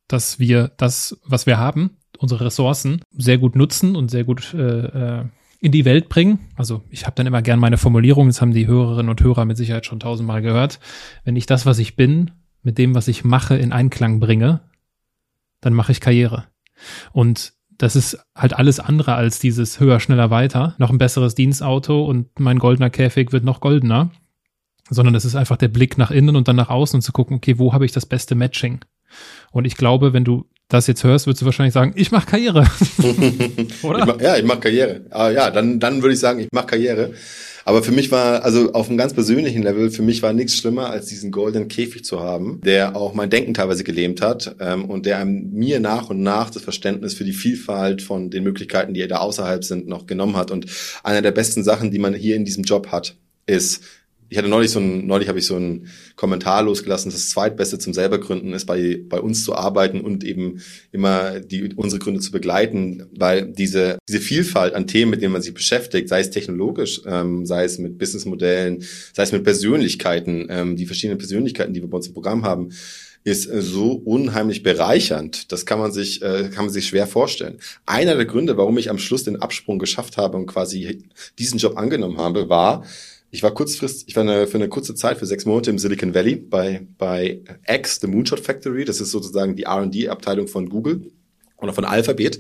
[0.09, 5.19] dass wir das, was wir haben, unsere Ressourcen, sehr gut nutzen und sehr gut äh,
[5.19, 5.25] äh,
[5.61, 6.41] in die Welt bringen.
[6.57, 9.57] Also ich habe dann immer gern meine Formulierung, das haben die Hörerinnen und Hörer mit
[9.57, 10.81] Sicherheit schon tausendmal gehört.
[11.25, 12.33] Wenn ich das, was ich bin,
[12.63, 14.61] mit dem, was ich mache, in Einklang bringe,
[15.61, 16.47] dann mache ich Karriere.
[17.13, 20.75] Und das ist halt alles andere als dieses höher, schneller, weiter.
[20.79, 24.11] Noch ein besseres Dienstauto und mein goldener Käfig wird noch goldener.
[24.91, 27.37] Sondern das ist einfach der Blick nach innen und dann nach außen und zu gucken,
[27.37, 28.81] okay, wo habe ich das beste Matching?
[29.51, 32.63] Und ich glaube, wenn du das jetzt hörst, würdest du wahrscheinlich sagen, ich mache Karriere.
[33.83, 33.99] Oder?
[33.99, 35.03] Ich mach, ja, ich mache Karriere.
[35.11, 37.13] Ah, ja, dann, dann würde ich sagen, ich mache Karriere.
[37.65, 40.91] Aber für mich war, also auf einem ganz persönlichen Level, für mich war nichts schlimmer,
[40.91, 45.07] als diesen goldenen Käfig zu haben, der auch mein Denken teilweise gelähmt hat ähm, und
[45.07, 49.19] der mir nach und nach das Verständnis für die Vielfalt von den Möglichkeiten, die da
[49.19, 50.51] außerhalb sind, noch genommen hat.
[50.51, 50.67] Und
[51.03, 53.15] einer der besten Sachen, die man hier in diesem Job hat,
[53.47, 53.83] ist,
[54.33, 57.93] ich hatte neulich so ein, neulich habe ich so einen Kommentar losgelassen, das zweitbeste zum
[57.93, 62.31] selber gründen ist, bei, bei uns zu arbeiten und eben immer die, unsere Gründe zu
[62.31, 67.03] begleiten, weil diese, diese Vielfalt an Themen, mit denen man sich beschäftigt, sei es technologisch,
[67.05, 71.91] ähm, sei es mit Businessmodellen, sei es mit Persönlichkeiten, ähm, die verschiedenen Persönlichkeiten, die wir
[71.91, 72.71] bei uns im Programm haben,
[73.25, 75.53] ist äh, so unheimlich bereichernd.
[75.53, 77.59] Das kann man sich, äh, kann man sich schwer vorstellen.
[77.85, 81.05] Einer der Gründe, warum ich am Schluss den Absprung geschafft habe und quasi
[81.39, 82.87] diesen Job angenommen habe, war,
[83.33, 86.15] ich war kurzfristig, ich war eine, für eine kurze Zeit, für sechs Monate im Silicon
[86.15, 88.85] Valley bei, bei X, The Moonshot Factory.
[88.85, 91.11] Das ist sozusagen die R&D-Abteilung von Google
[91.57, 92.39] oder von Alphabet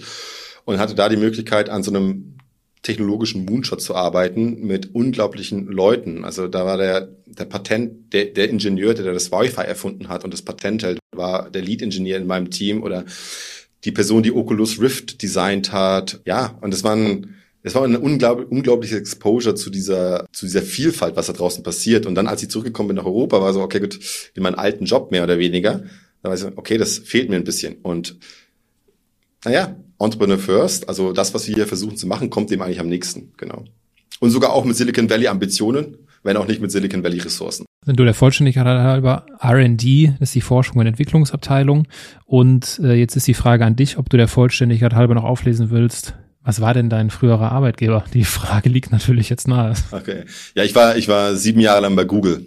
[0.66, 2.36] und hatte da die Möglichkeit, an so einem
[2.82, 6.26] technologischen Moonshot zu arbeiten mit unglaublichen Leuten.
[6.26, 10.34] Also da war der, der Patent, der, der Ingenieur, der das Wi-Fi erfunden hat und
[10.34, 13.06] das Patent hält, war der Lead-Ingenieur in meinem Team oder
[13.84, 16.20] die Person, die Oculus Rift designt hat.
[16.26, 21.16] Ja, und das waren es war eine unglaublich, unglaubliche Exposure zu dieser, zu dieser Vielfalt,
[21.16, 22.06] was da draußen passiert.
[22.06, 23.98] Und dann, als ich zurückgekommen bin nach Europa, war so, okay, gut,
[24.34, 25.84] in meinen alten Job mehr oder weniger.
[26.22, 27.76] Da war ich so, okay, das fehlt mir ein bisschen.
[27.82, 28.18] Und
[29.44, 32.88] naja, Entrepreneur First, also das, was wir hier versuchen zu machen, kommt dem eigentlich am
[32.88, 33.64] nächsten, genau.
[34.20, 37.66] Und sogar auch mit Silicon Valley Ambitionen, wenn auch nicht mit Silicon Valley Ressourcen.
[37.84, 41.88] Du der Vollständigkeit halber R&D ist die Forschung und Entwicklungsabteilung
[42.24, 45.70] und äh, jetzt ist die Frage an dich, ob du der Vollständigkeit halber noch auflesen
[45.70, 48.04] willst, was war denn dein früherer Arbeitgeber?
[48.14, 49.74] Die Frage liegt natürlich jetzt nahe.
[49.92, 50.24] Okay.
[50.54, 52.46] Ja, ich war, ich war sieben Jahre lang bei Google.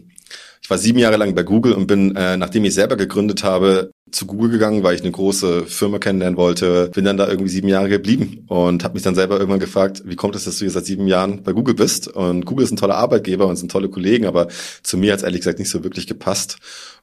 [0.61, 3.91] Ich war sieben Jahre lang bei Google und bin, äh, nachdem ich selber gegründet habe,
[4.11, 6.89] zu Google gegangen, weil ich eine große Firma kennenlernen wollte.
[6.93, 10.15] Bin dann da irgendwie sieben Jahre geblieben und habe mich dann selber irgendwann gefragt, wie
[10.15, 12.07] kommt es, dass du jetzt seit sieben Jahren bei Google bist?
[12.07, 14.47] Und Google ist ein toller Arbeitgeber und sind tolle Kollegen, aber
[14.81, 16.57] zu mir hat es ehrlich gesagt nicht so wirklich gepasst.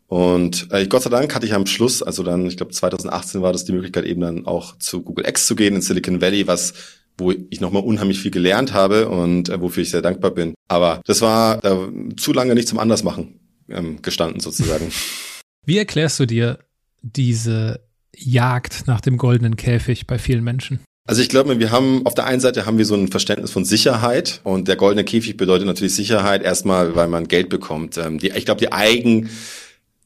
[0.07, 3.53] Und äh, Gott sei Dank hatte ich am Schluss, also dann, ich glaube 2018 war
[3.53, 6.75] das die Möglichkeit eben dann auch zu Google X zu gehen in Silicon Valley, was
[7.19, 10.55] wo ich nochmal unheimlich viel gelernt habe und äh, wofür ich sehr dankbar bin.
[10.69, 14.91] Aber das war äh, zu lange nicht zum Andersmachen ähm, gestanden sozusagen.
[15.67, 16.59] Wie erklärst du dir
[17.03, 17.81] diese
[18.17, 20.81] Jagd nach dem goldenen Käfig bei vielen Menschen?
[21.05, 23.65] Also ich glaube, wir haben auf der einen Seite haben wir so ein Verständnis von
[23.65, 27.99] Sicherheit und der goldene Käfig bedeutet natürlich Sicherheit erstmal, weil man Geld bekommt.
[27.99, 29.29] Ähm, die, ich glaube, die Eigen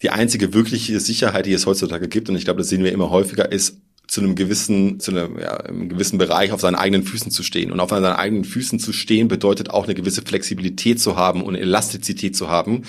[0.02, 3.10] die einzige wirkliche Sicherheit, die es heutzutage gibt, und ich glaube, das sehen wir immer
[3.10, 7.32] häufiger, ist zu einem gewissen, zu einem, ja, einem gewissen Bereich auf seinen eigenen Füßen
[7.32, 7.72] zu stehen.
[7.72, 11.56] Und auf seinen eigenen Füßen zu stehen bedeutet auch eine gewisse Flexibilität zu haben und
[11.56, 12.82] Elastizität zu haben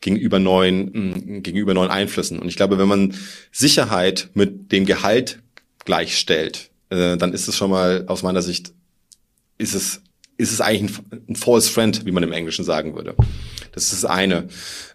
[0.00, 2.40] gegenüber neuen, mh, gegenüber neuen Einflüssen.
[2.40, 3.14] Und ich glaube, wenn man
[3.52, 5.38] Sicherheit mit dem Gehalt
[5.84, 8.72] gleichstellt, äh, dann ist es schon mal aus meiner Sicht,
[9.58, 10.02] ist es
[10.36, 13.14] ist es eigentlich ein, ein false friend, wie man im Englischen sagen würde.
[13.72, 14.48] Das ist das eine.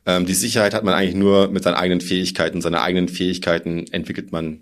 [0.05, 2.61] Ähm, die Sicherheit hat man eigentlich nur mit seinen eigenen Fähigkeiten.
[2.61, 4.61] Seine eigenen Fähigkeiten entwickelt man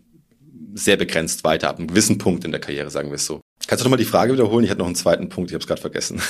[0.73, 3.41] sehr begrenzt weiter ab einem gewissen Punkt in der Karriere, sagen wir es so.
[3.67, 4.63] Kannst du noch mal die Frage wiederholen?
[4.63, 6.21] Ich hatte noch einen zweiten Punkt, ich habe es gerade vergessen.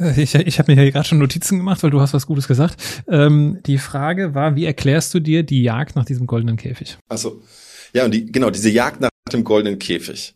[0.00, 2.46] Äh, ich, ich habe mir hier gerade schon Notizen gemacht, weil du hast was Gutes
[2.46, 2.76] gesagt.
[3.08, 6.98] Ähm, die Frage war, wie erklärst du dir die Jagd nach diesem goldenen Käfig?
[7.08, 7.42] Also
[7.92, 10.35] ja, und die, genau, diese Jagd nach dem goldenen Käfig.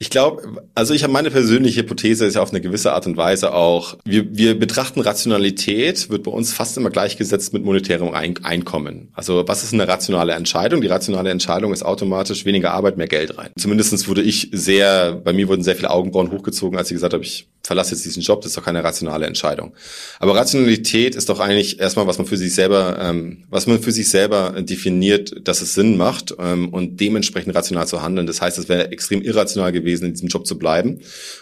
[0.00, 3.16] Ich glaube, also ich habe meine persönliche Hypothese ist ja auf eine gewisse Art und
[3.16, 9.08] Weise auch, wir, wir betrachten Rationalität, wird bei uns fast immer gleichgesetzt mit monetärem Einkommen.
[9.12, 10.82] Also was ist eine rationale Entscheidung?
[10.82, 13.50] Die rationale Entscheidung ist automatisch weniger Arbeit, mehr Geld rein.
[13.58, 17.24] Zumindestens wurde ich sehr, bei mir wurden sehr viele Augenbrauen hochgezogen, als ich gesagt habe,
[17.24, 19.74] ich verlasse jetzt diesen Job, das ist doch keine rationale Entscheidung.
[20.18, 23.92] Aber Rationalität ist doch eigentlich erstmal, was man für sich selber, ähm, was man für
[23.92, 28.26] sich selber definiert, dass es Sinn macht ähm, und dementsprechend rational zu handeln.
[28.26, 31.00] Das heißt, es wäre extrem irrational gewesen, in diesem Job zu bleiben.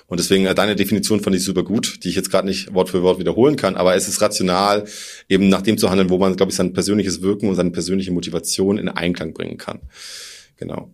[0.08, 2.90] Und deswegen äh, deine Definition fand ich super gut, die ich jetzt gerade nicht Wort
[2.90, 3.76] für Wort wiederholen kann.
[3.76, 4.84] Aber es ist rational,
[5.28, 8.10] eben nach dem zu handeln, wo man, glaube ich, sein persönliches Wirken und seine persönliche
[8.10, 9.78] Motivation in Einklang bringen kann.
[10.56, 10.90] Genau.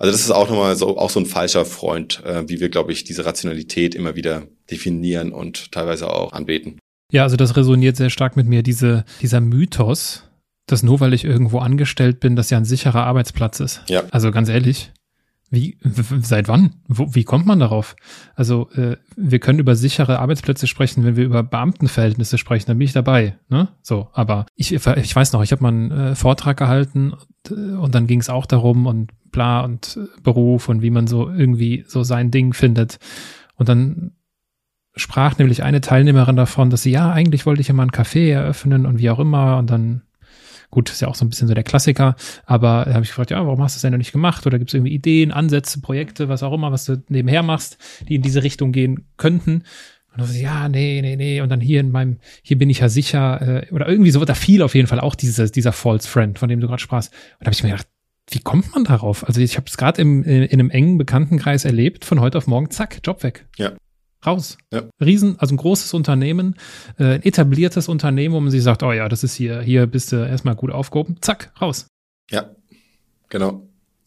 [0.00, 2.90] Also das ist auch nochmal so, auch so ein falscher Freund, äh, wie wir, glaube
[2.90, 6.78] ich, diese Rationalität immer wieder definieren und teilweise auch anbeten.
[7.12, 10.24] Ja, also das resoniert sehr stark mit mir, diese, dieser Mythos,
[10.66, 13.82] dass nur weil ich irgendwo angestellt bin, das ja ein sicherer Arbeitsplatz ist.
[13.88, 14.04] Ja.
[14.10, 14.90] Also ganz ehrlich,
[15.50, 15.78] wie,
[16.20, 16.76] seit wann?
[16.86, 17.96] Wo, wie kommt man darauf?
[18.34, 22.86] Also äh, wir können über sichere Arbeitsplätze sprechen, wenn wir über Beamtenverhältnisse sprechen, dann bin
[22.86, 23.36] ich dabei.
[23.48, 23.68] Ne?
[23.82, 27.76] So, aber ich, ich weiß noch, ich habe mal einen äh, Vortrag gehalten und, äh,
[27.76, 31.28] und dann ging es auch darum und bla und äh, Beruf und wie man so
[31.28, 32.98] irgendwie so sein Ding findet.
[33.56, 34.12] Und dann
[34.94, 38.30] sprach nämlich eine Teilnehmerin davon, dass sie, ja, eigentlich wollte ich ja mal ein Café
[38.30, 39.58] eröffnen und wie auch immer.
[39.58, 40.02] Und dann,
[40.70, 42.16] gut, ist ja auch so ein bisschen so der Klassiker,
[42.46, 44.46] aber da habe ich gefragt, ja, warum hast du das denn noch nicht gemacht?
[44.46, 48.14] Oder gibt es irgendwie Ideen, Ansätze, Projekte, was auch immer, was du nebenher machst, die
[48.14, 49.64] in diese Richtung gehen könnten?
[50.12, 51.40] Und dann so, ja, nee, nee, nee.
[51.40, 54.34] Und dann hier in meinem, hier bin ich ja sicher, äh, oder irgendwie so, da
[54.34, 57.12] fiel auf jeden Fall auch diese, dieser False Friend, von dem du gerade sprachst.
[57.12, 57.86] Und da habe ich mir gedacht,
[58.28, 59.26] wie kommt man darauf?
[59.26, 62.70] Also ich habe es gerade im in einem engen Bekanntenkreis erlebt, von heute auf morgen,
[62.70, 63.46] zack, Job weg.
[63.56, 63.72] Ja.
[64.24, 64.58] Raus.
[64.72, 64.82] Ja.
[65.00, 66.56] Riesen, also ein großes Unternehmen,
[66.98, 70.16] äh, etabliertes Unternehmen, wo man sich sagt, oh ja, das ist hier, hier bist du
[70.16, 71.86] erstmal gut aufgehoben, zack, raus.
[72.30, 72.50] Ja,
[73.28, 73.66] genau.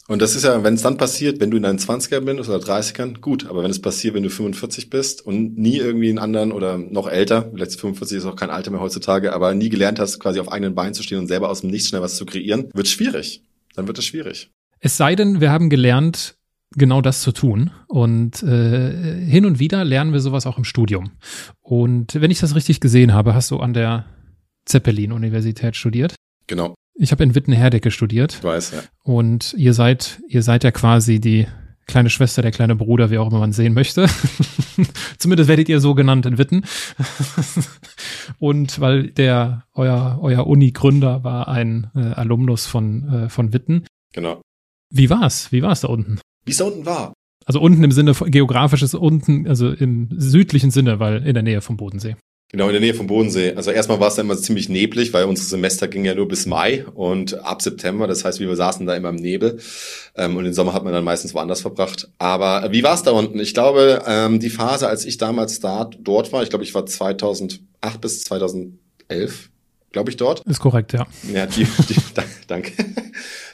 [0.09, 2.59] Und das ist ja, wenn es dann passiert, wenn du in deinen 20er bist oder
[2.59, 3.47] 30ern, gut.
[3.47, 7.07] Aber wenn es passiert, wenn du 45 bist und nie irgendwie einen anderen oder noch
[7.07, 10.51] älter, vielleicht 45 ist auch kein Alter mehr heutzutage, aber nie gelernt hast, quasi auf
[10.51, 13.43] eigenen Beinen zu stehen und selber aus dem Nichts schnell was zu kreieren, wird schwierig
[13.75, 14.51] dann wird es schwierig.
[14.79, 16.35] Es sei denn, wir haben gelernt,
[16.77, 17.71] genau das zu tun.
[17.87, 21.11] Und äh, hin und wieder lernen wir sowas auch im Studium.
[21.61, 24.05] Und wenn ich das richtig gesehen habe, hast du an der
[24.65, 26.15] Zeppelin-Universität studiert.
[26.47, 26.75] Genau.
[26.95, 28.33] Ich habe in Wittenherdecke studiert.
[28.33, 28.79] Ich weiß, ja.
[29.03, 31.47] Und ihr seid, ihr seid ja quasi die
[31.87, 34.07] kleine Schwester, der kleine Bruder, wie auch immer man sehen möchte.
[35.17, 36.65] Zumindest werdet ihr so genannt in Witten.
[38.39, 43.85] und weil der euer euer Uni-Gründer war ein äh, Alumnus von äh, von Witten.
[44.13, 44.41] Genau.
[44.89, 45.51] Wie war's?
[45.51, 46.19] Wie war's da unten?
[46.45, 47.13] Wie es da unten war?
[47.45, 51.61] Also unten im Sinne von geografisches unten, also im südlichen Sinne, weil in der Nähe
[51.61, 52.15] vom Bodensee.
[52.53, 53.53] Genau, in der Nähe vom Bodensee.
[53.55, 56.45] Also erstmal war es da immer ziemlich neblig, weil unser Semester ging ja nur bis
[56.45, 59.57] Mai und ab September, das heißt, wir saßen da immer im Nebel
[60.15, 62.11] ähm, und den Sommer hat man dann meistens woanders verbracht.
[62.19, 63.39] Aber wie war es da unten?
[63.39, 66.85] Ich glaube, ähm, die Phase, als ich damals da, dort war, ich glaube, ich war
[66.85, 67.59] 2008
[67.99, 69.49] bis 2011,
[69.93, 70.41] glaube ich, dort.
[70.45, 71.07] Ist korrekt, ja.
[71.33, 71.95] Ja, die, die,
[72.47, 72.73] danke.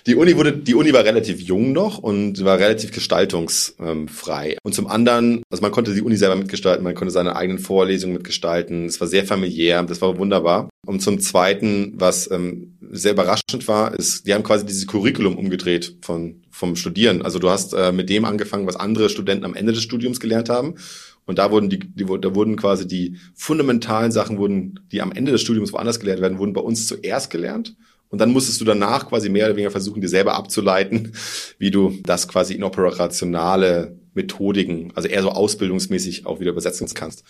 [0.07, 4.57] Die Uni wurde, die Uni war relativ jung noch und war relativ gestaltungsfrei.
[4.63, 8.13] Und zum anderen, also man konnte die Uni selber mitgestalten, man konnte seine eigenen Vorlesungen
[8.13, 8.85] mitgestalten.
[8.85, 10.69] Es war sehr familiär, das war wunderbar.
[10.87, 15.97] Und zum Zweiten, was ähm, sehr überraschend war, ist, die haben quasi dieses Curriculum umgedreht
[16.01, 17.21] von vom Studieren.
[17.21, 20.49] Also du hast äh, mit dem angefangen, was andere Studenten am Ende des Studiums gelernt
[20.49, 20.75] haben.
[21.29, 25.31] Und da wurden die, die da wurden quasi die fundamentalen Sachen wurden, die am Ende
[25.31, 27.75] des Studiums woanders gelehrt werden, wurden bei uns zuerst gelernt.
[28.09, 31.13] Und dann musstest du danach quasi mehr oder weniger versuchen, dir selber abzuleiten,
[31.59, 37.23] wie du das quasi in operationale Methodiken, also eher so ausbildungsmäßig auch wieder übersetzen kannst.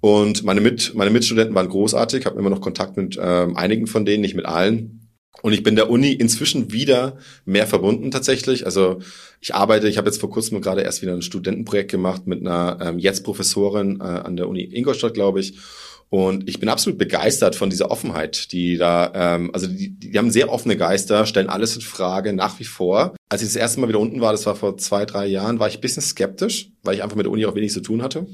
[0.00, 4.06] Und meine, Mit, meine Mitstudenten waren großartig, habe immer noch Kontakt mit ähm, einigen von
[4.06, 5.03] denen, nicht mit allen.
[5.42, 8.64] Und ich bin der Uni inzwischen wieder mehr verbunden tatsächlich.
[8.64, 9.00] Also
[9.40, 12.78] ich arbeite, ich habe jetzt vor kurzem gerade erst wieder ein Studentenprojekt gemacht mit einer
[12.80, 15.58] ähm, jetzt Professorin äh, an der Uni Ingolstadt, glaube ich.
[16.08, 20.30] Und ich bin absolut begeistert von dieser Offenheit, die da, ähm, also die, die haben
[20.30, 23.16] sehr offene Geister, stellen alles in Frage nach wie vor.
[23.28, 25.66] Als ich das erste Mal wieder unten war, das war vor zwei, drei Jahren, war
[25.66, 28.26] ich ein bisschen skeptisch, weil ich einfach mit der Uni auch wenig zu tun hatte.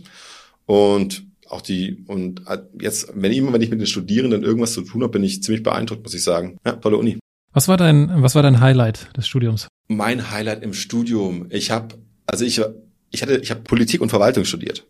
[0.67, 2.43] Und auch die, und
[2.81, 5.63] jetzt, wenn immer, wenn ich mit den Studierenden irgendwas zu tun habe, bin ich ziemlich
[5.63, 6.57] beeindruckt, muss ich sagen.
[6.65, 7.19] Ja, tolle Uni.
[7.53, 9.69] Was war dein, was war dein Highlight des Studiums?
[9.89, 11.47] Mein Highlight im Studium.
[11.51, 11.97] Ich habe,
[12.27, 12.61] also ich,
[13.11, 14.87] ich hatte, ich habe Politik und Verwaltung studiert.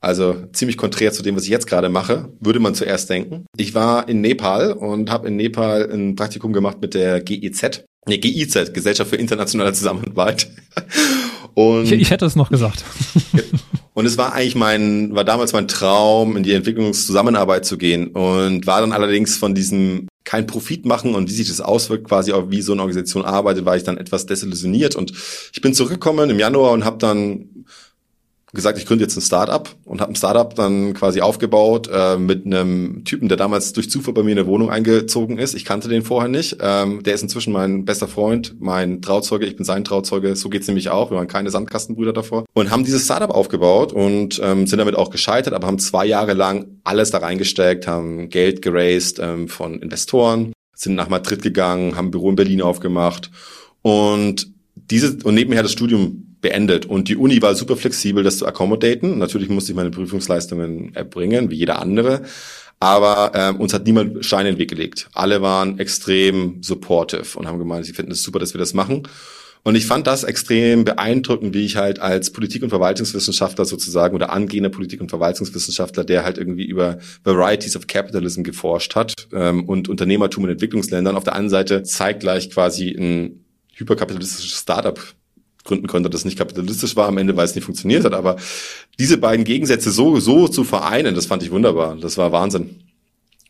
[0.00, 3.46] Also ziemlich konträr zu dem, was ich jetzt gerade mache, würde man zuerst denken.
[3.56, 7.84] Ich war in Nepal und habe in Nepal ein Praktikum gemacht mit der GIZ.
[8.06, 10.50] Nee, GIZ, Gesellschaft für internationale Zusammenarbeit.
[11.54, 12.84] Und ich, ich hätte es noch gesagt.
[13.94, 18.66] Und es war eigentlich mein, war damals mein Traum, in die Entwicklungszusammenarbeit zu gehen und
[18.66, 22.50] war dann allerdings von diesem kein Profit machen und wie sich das auswirkt, quasi auch
[22.50, 24.96] wie so eine Organisation arbeitet, war ich dann etwas desillusioniert.
[24.96, 25.12] Und
[25.52, 27.50] ich bin zurückgekommen im Januar und habe dann
[28.54, 32.46] gesagt, ich gründe jetzt ein Startup und habe ein Startup dann quasi aufgebaut äh, mit
[32.46, 35.54] einem Typen, der damals durch Zufall bei mir in der Wohnung eingezogen ist.
[35.54, 36.58] Ich kannte den vorher nicht.
[36.60, 40.36] Ähm, der ist inzwischen mein bester Freund, mein Trauzeuge, ich bin sein Trauzeuge.
[40.36, 41.10] So geht's nämlich auch.
[41.10, 45.10] Wir waren keine Sandkastenbrüder davor und haben dieses Startup aufgebaut und ähm, sind damit auch
[45.10, 50.52] gescheitert, aber haben zwei Jahre lang alles da reingesteckt, haben Geld geraced ähm, von Investoren,
[50.74, 53.30] sind nach Madrid gegangen, haben ein Büro in Berlin aufgemacht
[53.82, 56.84] und diese und nebenher das Studium beendet.
[56.84, 59.18] Und die Uni war super flexibel, das zu accommodaten.
[59.18, 62.22] Natürlich musste ich meine Prüfungsleistungen erbringen, wie jeder andere.
[62.80, 65.08] Aber ähm, uns hat niemand Steine in den Weg gelegt.
[65.14, 69.08] Alle waren extrem supportive und haben gemeint, sie finden es super, dass wir das machen.
[69.62, 74.30] Und ich fand das extrem beeindruckend, wie ich halt als Politik- und Verwaltungswissenschaftler sozusagen oder
[74.30, 79.88] angehender Politik- und Verwaltungswissenschaftler, der halt irgendwie über Varieties of Capitalism geforscht hat ähm, und
[79.88, 85.00] Unternehmertum in Entwicklungsländern, auf der einen Seite zeitgleich quasi ein hyperkapitalistisches Startup
[85.64, 88.14] gründen konnte, das nicht kapitalistisch war am Ende, weil es nicht funktioniert hat.
[88.14, 88.36] Aber
[88.98, 91.96] diese beiden Gegensätze so, so zu vereinen, das fand ich wunderbar.
[91.96, 92.76] Das war Wahnsinn.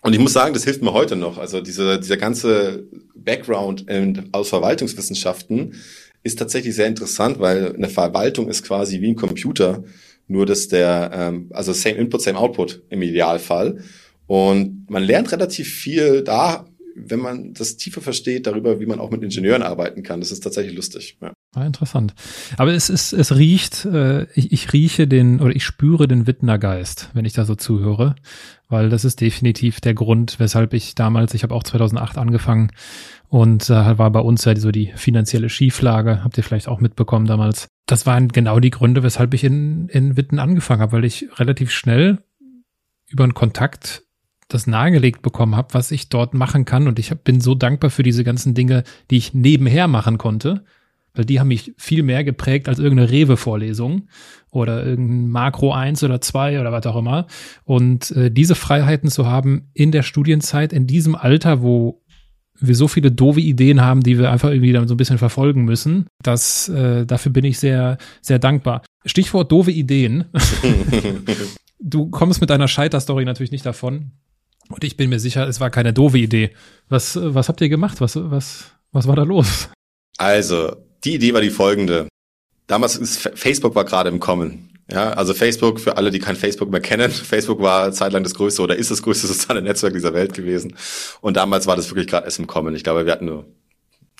[0.00, 1.38] Und ich muss sagen, das hilft mir heute noch.
[1.38, 2.84] Also dieser, dieser ganze
[3.14, 5.74] Background in, aus Verwaltungswissenschaften
[6.22, 9.82] ist tatsächlich sehr interessant, weil eine Verwaltung ist quasi wie ein Computer,
[10.28, 13.82] nur dass der, ähm, also same input, same output im Idealfall.
[14.26, 19.10] Und man lernt relativ viel da wenn man das tiefer versteht, darüber, wie man auch
[19.10, 20.20] mit Ingenieuren arbeiten kann.
[20.20, 21.18] Das ist tatsächlich lustig.
[21.20, 21.34] Ja.
[21.55, 22.14] Ah, interessant.
[22.57, 26.59] Aber es ist, es riecht, äh, ich, ich rieche den oder ich spüre den Wittner
[26.59, 28.16] Geist, wenn ich da so zuhöre,
[28.68, 32.72] weil das ist definitiv der Grund, weshalb ich damals, ich habe auch 2008 angefangen
[33.28, 37.26] und äh, war bei uns ja so die finanzielle Schieflage, habt ihr vielleicht auch mitbekommen
[37.26, 37.68] damals.
[37.86, 41.70] Das waren genau die Gründe, weshalb ich in, in Witten angefangen habe, weil ich relativ
[41.70, 42.18] schnell
[43.09, 44.02] über einen Kontakt
[44.48, 46.88] das nahegelegt bekommen habe, was ich dort machen kann.
[46.88, 50.64] Und ich bin so dankbar für diese ganzen Dinge, die ich nebenher machen konnte,
[51.14, 54.08] weil die haben mich viel mehr geprägt als irgendeine Rewe-Vorlesung
[54.50, 57.26] oder irgendein Makro 1 oder 2 oder was auch immer.
[57.64, 62.02] Und äh, diese Freiheiten zu haben in der Studienzeit, in diesem Alter, wo
[62.60, 65.64] wir so viele doofe Ideen haben, die wir einfach irgendwie dann so ein bisschen verfolgen
[65.64, 66.06] müssen.
[66.22, 68.82] Das, äh, dafür bin ich sehr, sehr dankbar.
[69.04, 70.26] Stichwort doofe Ideen.
[71.80, 74.12] du kommst mit deiner Scheiterstory natürlich nicht davon.
[74.68, 76.50] Und ich bin mir sicher, es war keine doofe Idee.
[76.88, 78.00] Was, was habt ihr gemacht?
[78.00, 79.68] Was, was, was war da los?
[80.16, 82.09] Also, die Idee war die folgende.
[82.66, 84.70] Damals ist Facebook war gerade im Kommen.
[84.90, 88.62] Ja, also Facebook, für alle, die kein Facebook mehr kennen, Facebook war zeitlang das größte
[88.62, 90.76] oder ist das größte soziale Netzwerk dieser Welt gewesen.
[91.20, 92.74] Und damals war das wirklich gerade erst im Kommen.
[92.74, 93.46] Ich glaube, wir hatten nur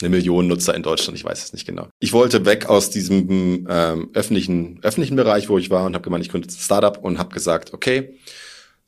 [0.01, 1.89] eine Million Nutzer in Deutschland, ich weiß es nicht genau.
[2.01, 6.25] Ich wollte weg aus diesem ähm, öffentlichen, öffentlichen Bereich, wo ich war und habe gemeint,
[6.25, 8.19] ich gründe ein Startup und habe gesagt, okay,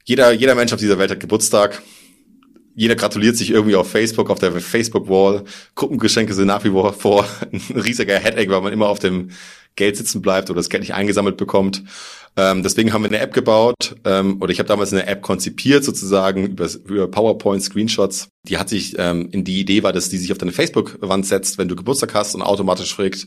[0.05, 1.83] jeder, jeder Mensch auf dieser Welt hat Geburtstag.
[2.77, 5.45] Jeder gratuliert sich irgendwie auf Facebook, auf der Facebook-Wall.
[5.75, 9.31] Gruppengeschenke sind nach wie vor ein riesiger Headache, weil man immer auf dem
[9.77, 11.83] Geld sitzen bleibt oder das Geld nicht eingesammelt bekommt.
[12.37, 15.85] Ähm, deswegen haben wir eine App gebaut ähm, oder ich habe damals eine App konzipiert
[15.85, 18.29] sozusagen über, über PowerPoint Screenshots.
[18.47, 21.57] Die hat sich ähm, in die Idee war, dass die sich auf deine Facebook-Wand setzt,
[21.57, 23.27] wenn du Geburtstag hast und automatisch fragt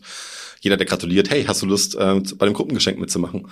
[0.61, 3.47] jeder, der gratuliert, hey, hast du Lust ähm, bei dem Gruppengeschenk mitzumachen?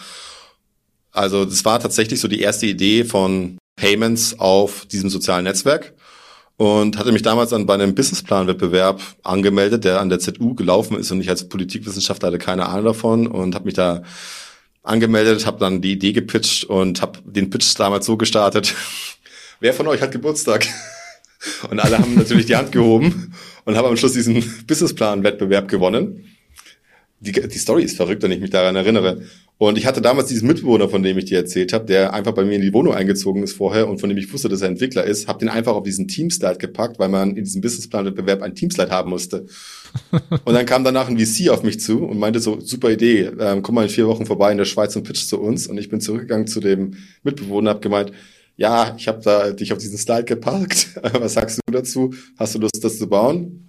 [1.11, 5.93] Also das war tatsächlich so die erste Idee von Payments auf diesem sozialen Netzwerk
[6.57, 11.11] und hatte mich damals dann bei einem Businessplan-Wettbewerb angemeldet, der an der ZU gelaufen ist
[11.11, 14.01] und ich als Politikwissenschaftler hatte keine Ahnung davon und habe mich da
[14.83, 18.73] angemeldet, habe dann die Idee gepitcht und habe den Pitch damals so gestartet.
[19.59, 20.67] Wer von euch hat Geburtstag?
[21.69, 26.25] Und alle haben natürlich die Hand gehoben und haben am Schluss diesen Businessplan-Wettbewerb gewonnen.
[27.19, 29.21] Die, die Story ist verrückt, wenn ich mich daran erinnere.
[29.59, 32.45] Und ich hatte damals diesen Mitbewohner, von dem ich dir erzählt habe, der einfach bei
[32.45, 35.03] mir in die Wohnung eingezogen ist vorher und von dem ich wusste, dass er Entwickler
[35.03, 38.91] ist, habe den einfach auf diesen Teamslide gepackt, weil man in diesem Businessplan-Wettbewerb einen Teamslide
[38.91, 39.47] haben musste.
[40.45, 43.63] und dann kam danach ein VC auf mich zu und meinte so, super Idee, ähm,
[43.63, 45.65] komm mal in vier Wochen vorbei in der Schweiz und pitch zu uns.
[45.65, 48.11] Und ich bin zurückgegangen zu dem Mitbewohner, habe gemeint,
[48.57, 50.99] ja, ich habe da dich auf diesen Slide geparkt.
[51.13, 52.13] Was sagst du dazu?
[52.37, 53.66] Hast du Lust, das zu bauen?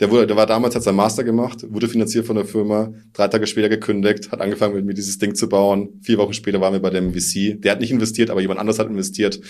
[0.00, 3.28] Der, wurde, der war damals, hat sein Master gemacht, wurde finanziert von der Firma, drei
[3.28, 6.00] Tage später gekündigt, hat angefangen mit mir dieses Ding zu bauen.
[6.02, 7.60] Vier Wochen später waren wir bei dem VC.
[7.62, 9.40] Der hat nicht investiert, aber jemand anderes hat investiert.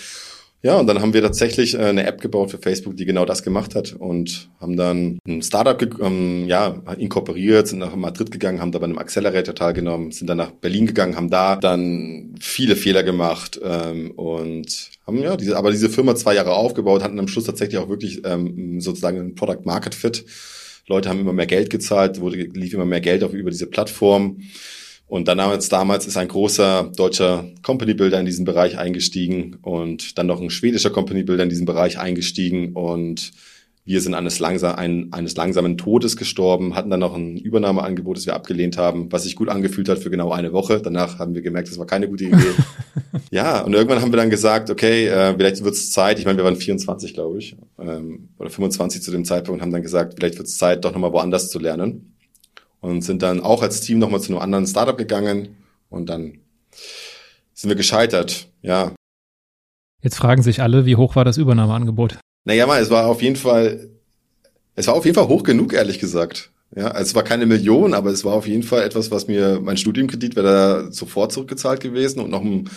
[0.61, 3.43] Ja, und dann haben wir tatsächlich äh, eine App gebaut für Facebook, die genau das
[3.43, 8.71] gemacht hat und haben dann ein Startup ähm, ja, inkorporiert, sind nach Madrid gegangen, haben
[8.71, 13.03] da bei einem Accelerator teilgenommen, sind dann nach Berlin gegangen, haben da dann viele Fehler
[13.03, 17.45] gemacht ähm, und haben ja diese, aber diese Firma zwei Jahre aufgebaut, hatten am Schluss
[17.45, 20.25] tatsächlich auch wirklich ähm, sozusagen ein Product Market Fit.
[20.87, 24.39] Leute haben immer mehr Geld gezahlt, wurde lief immer mehr Geld auch über diese Plattform.
[25.07, 30.17] Und dann damals, damals ist ein großer deutscher Company Builder in diesen Bereich eingestiegen und
[30.17, 33.31] dann noch ein schwedischer Company Builder in diesen Bereich eingestiegen und
[33.87, 38.25] wir sind eines, langsam, ein, eines langsamen Todes gestorben, hatten dann noch ein Übernahmeangebot, das
[38.25, 40.81] wir abgelehnt haben, was sich gut angefühlt hat für genau eine Woche.
[40.81, 42.55] Danach haben wir gemerkt, das war keine gute Idee.
[43.31, 46.39] ja, und irgendwann haben wir dann gesagt, okay, äh, vielleicht wird es Zeit, ich meine,
[46.39, 50.39] wir waren 24, glaube ich, ähm, oder 25 zu dem Zeitpunkt, haben dann gesagt, vielleicht
[50.39, 52.14] wird es Zeit, doch nochmal woanders zu lernen.
[52.85, 55.57] Und sind dann auch als Team nochmal zu einem anderen Startup gegangen
[55.89, 56.37] und dann
[57.55, 58.93] sind wir gescheitert, ja.
[60.03, 62.19] Jetzt fragen sich alle, wie hoch war das Übernahmeangebot?
[62.43, 63.89] Naja, mal, es war auf jeden Fall,
[64.75, 66.51] es war auf jeden Fall hoch genug, ehrlich gesagt.
[66.75, 69.59] Ja, also es war keine Million, aber es war auf jeden Fall etwas, was mir,
[69.63, 72.69] mein Studiumkredit wäre da sofort zurückgezahlt gewesen und noch ein,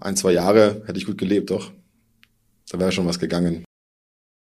[0.00, 1.70] ein, zwei Jahre hätte ich gut gelebt, doch.
[2.68, 3.64] Da wäre schon was gegangen.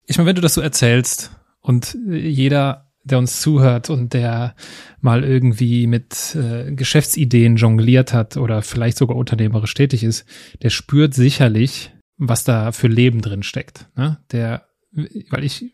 [0.05, 1.31] Ich meine, wenn du das so erzählst
[1.61, 4.55] und jeder, der uns zuhört und der
[5.01, 10.25] mal irgendwie mit äh, Geschäftsideen jongliert hat oder vielleicht sogar unternehmerisch tätig ist,
[10.61, 13.87] der spürt sicherlich, was da für Leben drin steckt.
[13.95, 14.19] Ne?
[14.31, 15.73] Der, weil ich,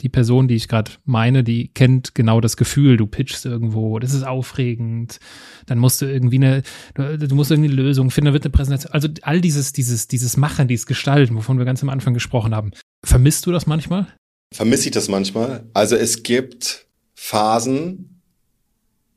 [0.00, 4.14] die Person, die ich gerade meine, die kennt genau das Gefühl, du pitchst irgendwo, das
[4.14, 5.20] ist aufregend,
[5.66, 6.62] dann musst du irgendwie eine,
[6.94, 10.36] du musst irgendwie eine Lösung finden, da wird eine Präsentation, also all dieses, dieses, dieses
[10.36, 12.72] Machen, dieses Gestalten, wovon wir ganz am Anfang gesprochen haben.
[13.04, 14.06] Vermisst du das manchmal?
[14.52, 15.64] Vermisse ich das manchmal?
[15.72, 18.20] Also es gibt Phasen,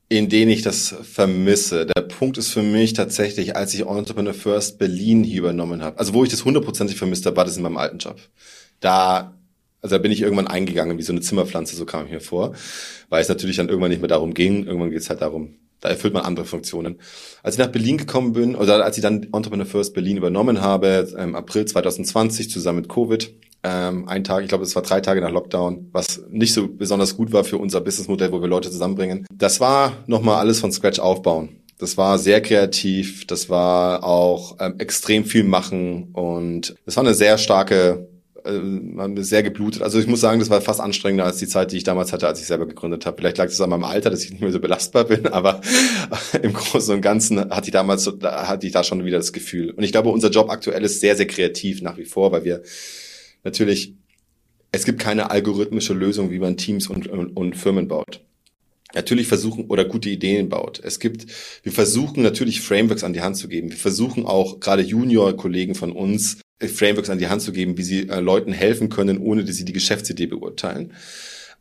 [0.08, 1.86] in denen ich das vermisse.
[1.86, 6.14] Der Punkt ist für mich tatsächlich, als ich Entrepreneur First Berlin hier übernommen habe, also
[6.14, 8.20] wo ich das hundertprozentig vermisst habe, war das in meinem alten Job.
[8.80, 9.38] Da,
[9.82, 12.54] also da bin ich irgendwann eingegangen wie so eine Zimmerpflanze, so kam ich mir vor,
[13.10, 14.66] weil es natürlich dann irgendwann nicht mehr darum ging.
[14.66, 17.00] Irgendwann geht es halt darum, da erfüllt man andere Funktionen.
[17.44, 21.12] Als ich nach Berlin gekommen bin, oder als ich dann Entrepreneur First Berlin übernommen habe,
[21.18, 23.34] im April 2020 zusammen mit Covid,
[23.66, 27.18] ähm, ein Tag, ich glaube, es war drei Tage nach Lockdown, was nicht so besonders
[27.18, 29.26] gut war für unser Businessmodell, wo wir Leute zusammenbringen.
[29.34, 31.62] Das war nochmal alles von Scratch aufbauen.
[31.80, 37.16] Das war sehr kreativ, das war auch ähm, extrem viel machen und das war eine
[37.16, 38.08] sehr starke
[38.46, 39.82] äh, sehr geblutet.
[39.82, 42.28] Also ich muss sagen, das war fast anstrengender als die Zeit, die ich damals hatte,
[42.28, 43.18] als ich selber gegründet habe.
[43.18, 45.62] Vielleicht lag es an meinem Alter, dass ich nicht mehr so belastbar bin, aber
[46.40, 49.72] im Großen und Ganzen hatte ich damals, hatte ich da schon wieder das Gefühl.
[49.72, 52.62] Und ich glaube, unser Job aktuell ist sehr, sehr kreativ nach wie vor, weil wir
[53.46, 53.94] natürlich,
[54.72, 58.22] es gibt keine algorithmische Lösung, wie man Teams und, und, und Firmen baut
[58.96, 60.82] natürlich versuchen oder gute Ideen baut.
[60.84, 61.28] Es gibt,
[61.64, 63.70] wir versuchen natürlich Frameworks an die Hand zu geben.
[63.70, 67.84] Wir versuchen auch gerade Junior-Kollegen von uns äh, Frameworks an die Hand zu geben, wie
[67.84, 70.94] sie äh, Leuten helfen können, ohne dass sie die Geschäftsidee beurteilen.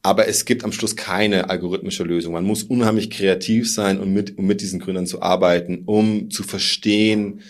[0.03, 2.35] Aber es gibt am Schluss keine algorithmische Lösung.
[2.35, 6.43] Man muss unheimlich kreativ sein, um mit, um mit diesen Gründern zu arbeiten, um zu
[6.43, 7.41] verstehen,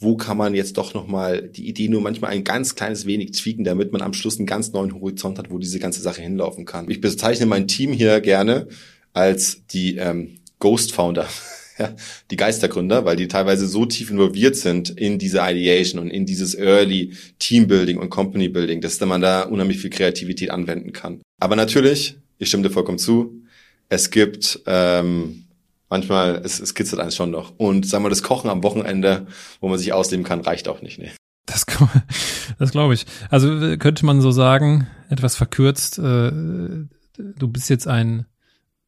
[0.00, 3.64] wo kann man jetzt doch nochmal die Idee nur manchmal ein ganz kleines wenig tweaken,
[3.64, 6.90] damit man am Schluss einen ganz neuen Horizont hat, wo diese ganze Sache hinlaufen kann.
[6.90, 8.66] Ich bezeichne mein Team hier gerne
[9.12, 11.28] als die ähm, Ghost Founder,
[11.78, 11.94] ja,
[12.30, 16.54] die Geistergründer, weil die teilweise so tief involviert sind in diese Ideation und in dieses
[16.54, 21.20] Early Teambuilding und Company Building, dass man da unheimlich viel Kreativität anwenden kann.
[21.38, 23.42] Aber natürlich, ich stimme dir vollkommen zu,
[23.90, 25.44] es gibt ähm,
[25.90, 27.52] manchmal, es, es kitzelt eins schon noch.
[27.58, 29.26] Und sagen wir, das Kochen am Wochenende,
[29.60, 30.98] wo man sich ausleben kann, reicht auch nicht.
[30.98, 31.10] Nee.
[31.44, 31.66] Das,
[32.58, 33.04] das glaube ich.
[33.28, 38.26] Also könnte man so sagen, etwas verkürzt, äh, du bist jetzt ein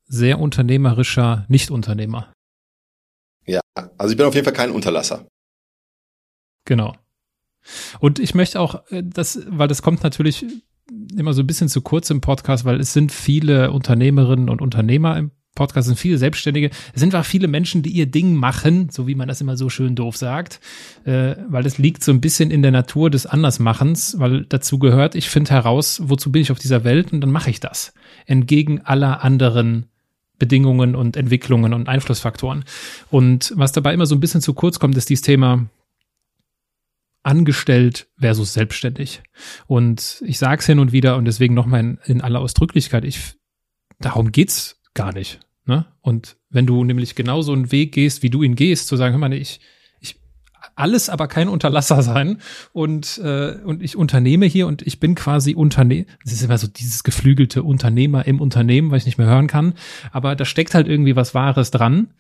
[0.07, 2.33] sehr unternehmerischer Nicht-Unternehmer.
[3.47, 3.61] Ja,
[3.99, 5.27] also ich bin auf jeden Fall kein Unterlasser.
[6.65, 6.95] Genau.
[8.01, 10.47] Und ich möchte auch, äh, das, weil das kommt natürlich
[11.17, 15.17] immer so ein bisschen zu kurz im Podcast, weil es sind viele Unternehmerinnen und Unternehmer
[15.17, 16.71] im Podcast sind viele Selbstständige.
[16.95, 19.69] Es sind auch viele Menschen, die ihr Ding machen, so wie man das immer so
[19.69, 20.61] schön doof sagt,
[21.05, 25.15] äh, weil es liegt so ein bisschen in der Natur des Andersmachens, weil dazu gehört,
[25.15, 27.93] ich finde heraus, wozu bin ich auf dieser Welt und dann mache ich das.
[28.25, 29.87] Entgegen aller anderen
[30.39, 32.65] Bedingungen und Entwicklungen und Einflussfaktoren.
[33.11, 35.67] Und was dabei immer so ein bisschen zu kurz kommt, ist dieses Thema
[37.23, 39.23] angestellt versus selbstständig.
[39.67, 43.37] Und ich sage es hin und wieder und deswegen nochmal in, in aller Ausdrücklichkeit, ich,
[44.01, 45.41] darum geht's gar nicht.
[45.65, 45.87] Ne?
[46.01, 49.13] Und wenn du nämlich genau so einen Weg gehst, wie du ihn gehst, zu sagen,
[49.13, 49.61] hör mal, ich,
[50.01, 50.19] ich
[50.75, 52.39] alles aber kein Unterlasser sein
[52.73, 56.07] und, äh, und ich unternehme hier und ich bin quasi Unternehmer.
[56.25, 59.75] Das ist immer so dieses geflügelte Unternehmer im Unternehmen, weil ich nicht mehr hören kann.
[60.11, 62.15] Aber da steckt halt irgendwie was Wahres dran.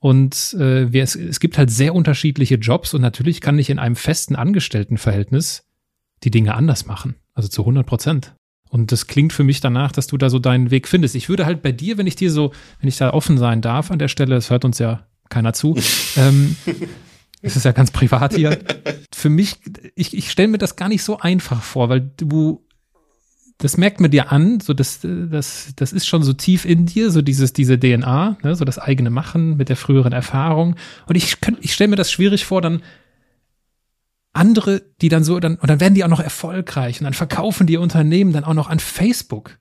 [0.00, 3.80] Und äh, wir, es, es gibt halt sehr unterschiedliche Jobs und natürlich kann ich in
[3.80, 5.64] einem festen Angestelltenverhältnis
[6.22, 7.16] die Dinge anders machen.
[7.34, 8.34] Also zu 100 Prozent.
[8.70, 11.14] Und das klingt für mich danach, dass du da so deinen Weg findest.
[11.14, 13.90] Ich würde halt bei dir, wenn ich dir so, wenn ich da offen sein darf
[13.90, 15.76] an der Stelle, es hört uns ja keiner zu,
[16.16, 16.56] ähm,
[17.42, 18.58] es ist ja ganz privat hier.
[19.12, 19.56] Für mich,
[19.94, 22.64] ich, ich stelle mir das gar nicht so einfach vor, weil du,
[23.58, 27.10] das merkt man dir an, so das, das, das ist schon so tief in dir,
[27.10, 30.76] so dieses, diese DNA, ne, so das eigene Machen mit der früheren Erfahrung.
[31.06, 32.82] Und ich, ich stelle mir das schwierig vor, dann
[34.38, 37.66] andere, die dann so, dann, und dann werden die auch noch erfolgreich und dann verkaufen
[37.66, 39.58] die Unternehmen dann auch noch an Facebook.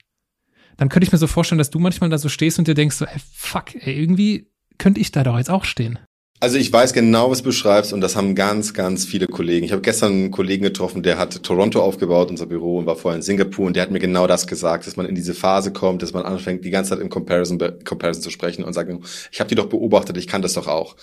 [0.77, 2.95] Dann könnte ich mir so vorstellen, dass du manchmal da so stehst und dir denkst
[2.95, 5.99] so, ey, fuck, ey, irgendwie könnte ich da doch jetzt auch stehen.
[6.39, 9.65] Also ich weiß genau, was du beschreibst und das haben ganz, ganz viele Kollegen.
[9.65, 13.15] Ich habe gestern einen Kollegen getroffen, der hat Toronto aufgebaut, unser Büro, und war vorher
[13.15, 16.03] in Singapur und der hat mir genau das gesagt, dass man in diese Phase kommt,
[16.03, 18.91] dass man anfängt, die ganze Zeit im Comparison, Comparison zu sprechen und sagt,
[19.31, 20.95] ich habe die doch beobachtet, ich kann das doch auch.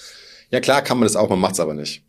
[0.52, 2.04] Ja klar kann man das auch, man macht's aber nicht.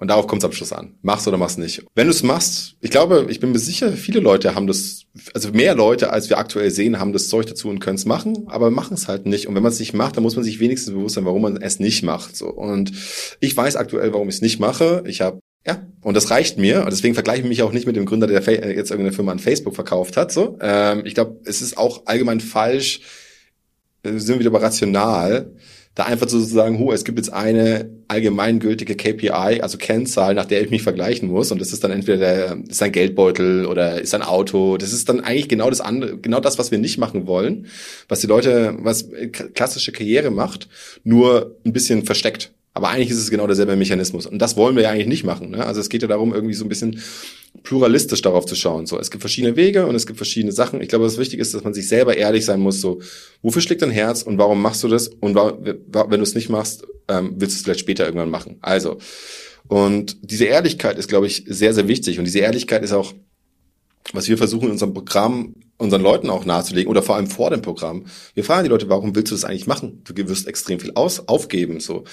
[0.00, 0.94] Und darauf kommt es am Schluss an.
[1.02, 1.84] Mach's oder mach's nicht.
[1.96, 5.02] Wenn du es machst, ich glaube, ich bin mir sicher, viele Leute haben das,
[5.34, 8.44] also mehr Leute, als wir aktuell sehen, haben das Zeug dazu und können es machen,
[8.46, 9.48] aber machen es halt nicht.
[9.48, 11.56] Und wenn man es nicht macht, dann muss man sich wenigstens bewusst sein, warum man
[11.56, 12.36] es nicht macht.
[12.36, 12.46] So.
[12.46, 12.92] Und
[13.40, 15.02] ich weiß aktuell, warum ich es nicht mache.
[15.06, 16.84] Ich habe ja, und das reicht mir.
[16.84, 19.38] Und deswegen vergleiche ich mich auch nicht mit dem Gründer, der jetzt irgendeine Firma an
[19.38, 20.32] Facebook verkauft hat.
[20.32, 23.00] So, ähm, ich glaube, es ist auch allgemein falsch.
[24.02, 25.52] Äh, sind wir wieder bei rational
[25.94, 30.62] da einfach zu sagen, hu, es gibt jetzt eine allgemeingültige KPI, also Kennzahl, nach der
[30.62, 31.50] ich mich vergleichen muss.
[31.50, 34.76] Und das ist dann entweder der, ist ein Geldbeutel oder ist ein Auto.
[34.76, 37.66] Das ist dann eigentlich genau das andere, genau das, was wir nicht machen wollen,
[38.08, 39.08] was die Leute, was
[39.54, 40.68] klassische Karriere macht,
[41.04, 42.52] nur ein bisschen versteckt.
[42.78, 44.24] Aber eigentlich ist es genau derselbe Mechanismus.
[44.24, 45.50] Und das wollen wir ja eigentlich nicht machen.
[45.50, 45.66] Ne?
[45.66, 47.02] Also es geht ja darum, irgendwie so ein bisschen
[47.64, 48.86] pluralistisch darauf zu schauen.
[48.86, 50.80] So, es gibt verschiedene Wege und es gibt verschiedene Sachen.
[50.80, 52.80] Ich glaube, was wichtig ist, dass man sich selber ehrlich sein muss.
[52.80, 53.00] So,
[53.42, 55.08] wofür schlägt dein Herz und warum machst du das?
[55.08, 58.58] Und wenn du es nicht machst, ähm, willst du es vielleicht später irgendwann machen.
[58.60, 58.98] Also,
[59.66, 62.20] und diese Ehrlichkeit ist, glaube ich, sehr, sehr wichtig.
[62.20, 63.12] Und diese Ehrlichkeit ist auch
[64.12, 67.62] was wir versuchen in unserem Programm unseren Leuten auch nahezulegen oder vor allem vor dem
[67.62, 68.04] Programm.
[68.34, 70.02] Wir fragen die Leute, warum willst du das eigentlich machen?
[70.04, 72.04] Du wirst extrem viel aus, aufgeben so.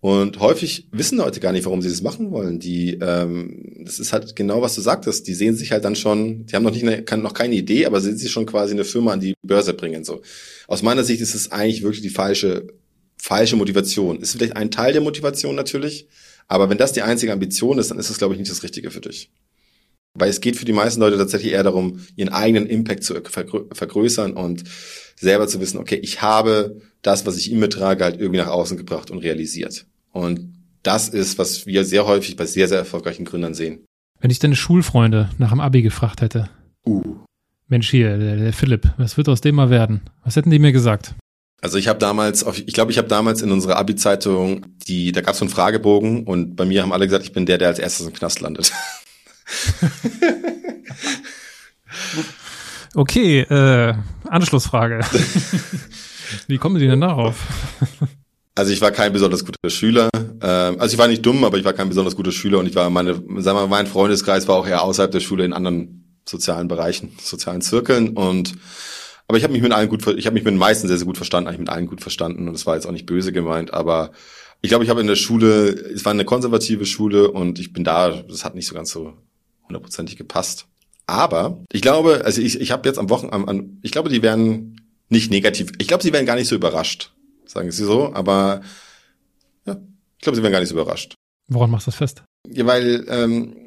[0.00, 2.58] Und häufig wissen Leute gar nicht, warum sie das machen wollen.
[2.58, 5.28] Die, ähm, das ist halt genau, was du sagtest.
[5.28, 7.86] Die sehen sich halt dann schon, die haben noch nicht eine, kann, noch keine Idee,
[7.86, 10.04] aber sehen sich schon quasi eine Firma an die Börse bringen.
[10.04, 10.20] So.
[10.66, 12.66] Aus meiner Sicht ist es eigentlich wirklich die falsche,
[13.16, 14.20] falsche Motivation.
[14.20, 16.08] Ist vielleicht ein Teil der Motivation natürlich,
[16.48, 18.90] aber wenn das die einzige Ambition ist, dann ist es, glaube ich, nicht das Richtige
[18.90, 19.30] für dich.
[20.16, 24.32] Weil es geht für die meisten Leute tatsächlich eher darum, ihren eigenen Impact zu vergrößern
[24.32, 24.64] und
[25.16, 28.48] selber zu wissen, okay, ich habe das, was ich in mir trage, halt irgendwie nach
[28.48, 29.86] außen gebracht und realisiert.
[30.12, 33.84] Und das ist, was wir sehr häufig bei sehr, sehr erfolgreichen Gründern sehen.
[34.20, 36.48] Wenn ich deine Schulfreunde nach dem Abi gefragt hätte.
[36.86, 37.16] Uh.
[37.66, 40.02] Mensch hier, der, der Philipp, was wird aus dem mal werden?
[40.22, 41.14] Was hätten die mir gesagt?
[41.60, 45.32] Also ich habe damals, ich glaube, ich habe damals in unserer Abi-Zeitung, die, da gab
[45.32, 47.78] es so einen Fragebogen und bei mir haben alle gesagt, ich bin der, der als
[47.78, 48.72] erstes im Knast landet.
[52.94, 53.94] okay, äh,
[54.28, 55.00] Anschlussfrage.
[56.46, 57.46] Wie kommen Sie denn darauf?
[58.54, 60.08] Also ich war kein besonders guter Schüler.
[60.14, 62.74] Ähm, also ich war nicht dumm, aber ich war kein besonders guter Schüler und ich
[62.74, 66.20] war meine, sagen wir mal, mein Freundeskreis war auch eher außerhalb der Schule in anderen
[66.26, 68.54] sozialen Bereichen, sozialen Zirkeln und
[69.26, 71.06] aber ich habe mich mit allen gut, ich habe mich mit den meisten sehr sehr
[71.06, 73.72] gut verstanden, eigentlich mit allen gut verstanden und es war jetzt auch nicht böse gemeint,
[73.72, 74.12] aber
[74.60, 77.84] ich glaube, ich habe in der Schule, es war eine konservative Schule und ich bin
[77.84, 79.14] da, das hat nicht so ganz so
[79.68, 80.66] hundertprozentig gepasst.
[81.06, 85.30] Aber ich glaube, also ich, ich habe jetzt am Wochenende, ich glaube, die werden nicht
[85.30, 85.72] negativ.
[85.78, 87.12] Ich glaube, sie werden gar nicht so überrascht,
[87.46, 88.14] sagen sie so.
[88.14, 88.62] Aber
[89.66, 89.76] ja,
[90.18, 91.14] ich glaube, sie werden gar nicht so überrascht.
[91.48, 92.22] Woran machst du das fest?
[92.48, 93.64] Ja, weil ähm,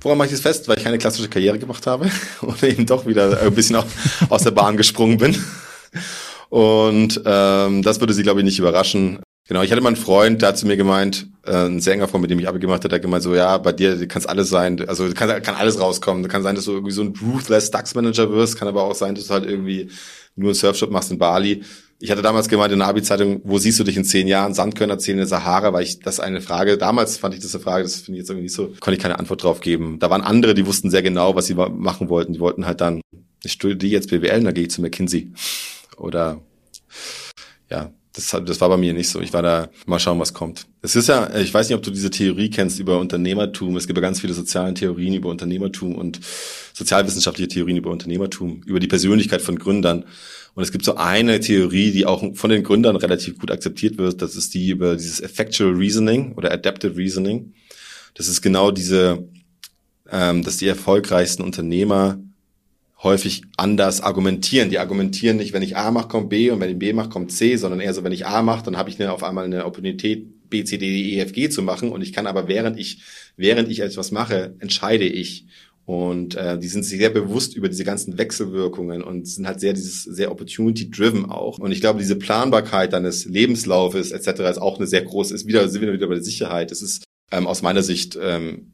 [0.00, 0.68] Woran mache ich das fest?
[0.68, 2.10] Weil ich keine klassische Karriere gemacht habe
[2.40, 3.82] und eben doch wieder ein bisschen
[4.28, 5.42] aus der Bahn gesprungen bin.
[6.48, 9.20] Und ähm, das würde sie, glaube ich, nicht überraschen.
[9.48, 12.20] Genau, ich hatte mal einen Freund, der hat zu mir gemeint, äh, ein Sänger von
[12.20, 14.50] mit dem ich Abi gemacht hat, der hat gemeint so, ja, bei dir kann alles
[14.50, 16.28] sein, also kann, kann alles rauskommen.
[16.28, 19.14] Kann sein, dass du irgendwie so ein ruthless DAX Manager wirst, kann aber auch sein,
[19.16, 19.90] dass du halt irgendwie
[20.36, 21.64] nur einen Surfshop machst in Bali.
[21.98, 24.54] Ich hatte damals gemeint in der Abi-Zeitung, wo siehst du dich in zehn Jahren?
[24.54, 27.62] Sandkörner zählen in der Sahara, weil ich das eine Frage, damals fand ich das eine
[27.62, 29.98] Frage, das finde ich jetzt irgendwie nicht so, konnte ich keine Antwort drauf geben.
[29.98, 32.32] Da waren andere, die wussten sehr genau, was sie machen wollten.
[32.32, 33.00] Die wollten halt dann,
[33.42, 35.32] ich studiere jetzt BWL, dann gehe ich zu McKinsey.
[35.96, 36.40] Oder
[37.70, 39.20] ja, das, das war bei mir nicht so.
[39.20, 40.66] Ich war da, mal schauen, was kommt.
[40.82, 43.76] Es ist ja, ich weiß nicht, ob du diese Theorie kennst über Unternehmertum.
[43.76, 46.20] Es gibt ja ganz viele soziale Theorien über Unternehmertum und
[46.74, 50.04] sozialwissenschaftliche Theorien über Unternehmertum, über die Persönlichkeit von Gründern.
[50.54, 54.20] Und es gibt so eine Theorie, die auch von den Gründern relativ gut akzeptiert wird.
[54.20, 57.54] Das ist die über dieses Effectual Reasoning oder Adaptive Reasoning.
[58.12, 59.26] Das ist genau diese,
[60.10, 62.18] ähm, dass die erfolgreichsten Unternehmer
[63.02, 64.70] häufig anders argumentieren.
[64.70, 67.32] Die argumentieren nicht, wenn ich A mache, kommt B und wenn ich B mache, kommt
[67.32, 70.48] C, sondern eher so, wenn ich A mache, dann habe ich auf einmal eine Opportunität,
[70.50, 73.02] B, C, D, E, F, G zu machen und ich kann aber während ich,
[73.36, 75.46] während ich etwas mache, entscheide ich.
[75.84, 79.72] Und äh, die sind sich sehr bewusst über diese ganzen Wechselwirkungen und sind halt sehr
[79.72, 81.58] dieses sehr opportunity-driven auch.
[81.58, 84.42] Und ich glaube, diese Planbarkeit deines Lebenslaufes etc.
[84.42, 86.70] ist auch eine sehr große, ist wieder, sind wir wieder bei der Sicherheit.
[86.70, 88.72] Es ist ähm, aus meiner Sicht ähm,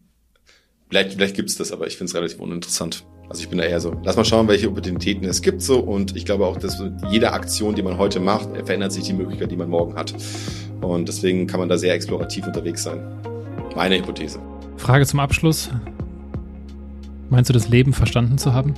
[0.88, 3.04] Vielleicht, vielleicht gibt's das, aber ich finde es relativ uninteressant.
[3.28, 6.16] Also ich bin da eher so, lass mal schauen, welche Opportunitäten es gibt so und
[6.16, 9.56] ich glaube auch, dass jede Aktion, die man heute macht, verändert sich die Möglichkeit, die
[9.56, 10.14] man morgen hat.
[10.80, 13.02] Und deswegen kann man da sehr explorativ unterwegs sein.
[13.76, 14.38] Meine Hypothese.
[14.78, 15.68] Frage zum Abschluss.
[17.28, 18.74] Meinst du das Leben verstanden zu haben?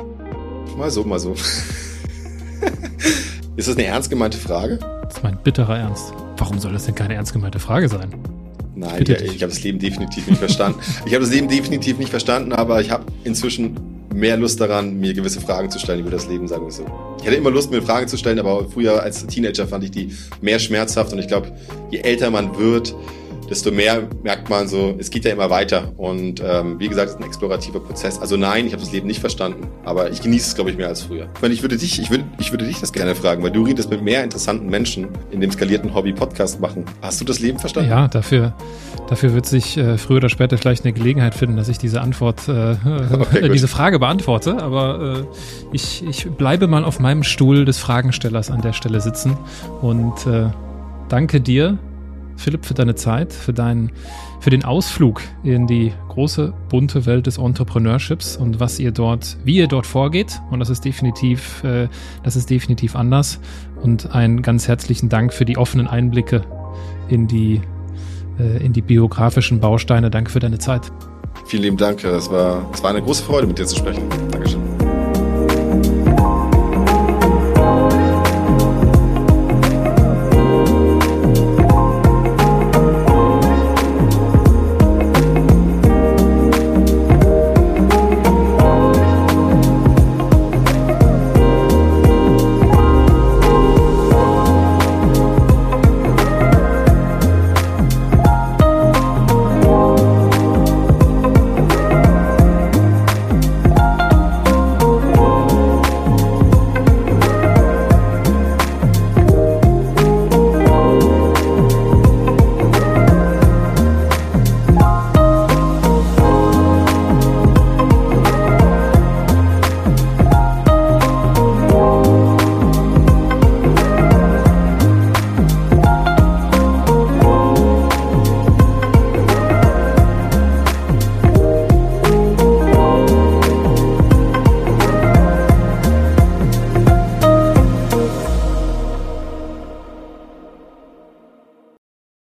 [0.76, 1.34] Mal so, mal so.
[3.56, 4.80] ist das eine ernst gemeinte Frage?
[5.04, 6.12] Das ist mein bitterer Ernst.
[6.38, 8.12] Warum soll das denn keine ernst gemeinte Frage sein?
[8.80, 10.80] Nein, ja, ich habe das Leben definitiv nicht verstanden.
[11.04, 13.76] Ich habe das Leben definitiv nicht verstanden, aber ich habe inzwischen
[14.14, 16.86] mehr Lust daran, mir gewisse Fragen zu stellen über das Leben, sagen wir so.
[17.20, 20.12] Ich hatte immer Lust, mir Fragen zu stellen, aber früher als Teenager fand ich die
[20.40, 21.52] mehr schmerzhaft und ich glaube,
[21.90, 22.94] je älter man wird,
[23.50, 25.92] desto mehr merkt man so, es geht ja immer weiter.
[25.96, 28.18] Und ähm, wie gesagt, es ist ein explorativer Prozess.
[28.20, 30.86] Also nein, ich habe das Leben nicht verstanden, aber ich genieße es, glaube ich, mehr
[30.86, 31.28] als früher.
[31.34, 33.64] Ich meine, ich würde dich, ich würde, ich würde dich das gerne fragen, weil du
[33.64, 36.84] redest mit mehr interessanten Menschen in dem skalierten Hobby-Podcast machen.
[37.02, 37.90] Hast du das Leben verstanden?
[37.90, 38.54] Ja, dafür,
[39.08, 42.48] dafür wird sich äh, früher oder später vielleicht eine Gelegenheit finden, dass ich diese Antwort,
[42.48, 42.76] äh,
[43.18, 44.62] okay, diese Frage beantworte.
[44.62, 45.24] Aber äh,
[45.72, 49.36] ich, ich bleibe mal auf meinem Stuhl des Fragenstellers an der Stelle sitzen
[49.82, 50.50] und äh,
[51.08, 51.78] danke dir
[52.40, 53.92] Philipp, für deine Zeit, für, deinen,
[54.40, 59.56] für den Ausflug in die große, bunte Welt des Entrepreneurships und was ihr dort, wie
[59.56, 60.40] ihr dort vorgeht.
[60.50, 61.88] Und das ist definitiv, äh,
[62.22, 63.40] das ist definitiv anders.
[63.82, 66.42] Und einen ganz herzlichen Dank für die offenen Einblicke
[67.08, 67.60] in die,
[68.38, 70.10] äh, in die biografischen Bausteine.
[70.10, 70.90] Danke für deine Zeit.
[71.46, 72.02] Vielen lieben Dank.
[72.04, 74.02] Es war, es war eine große Freude, mit dir zu sprechen.
[74.30, 74.59] Danke.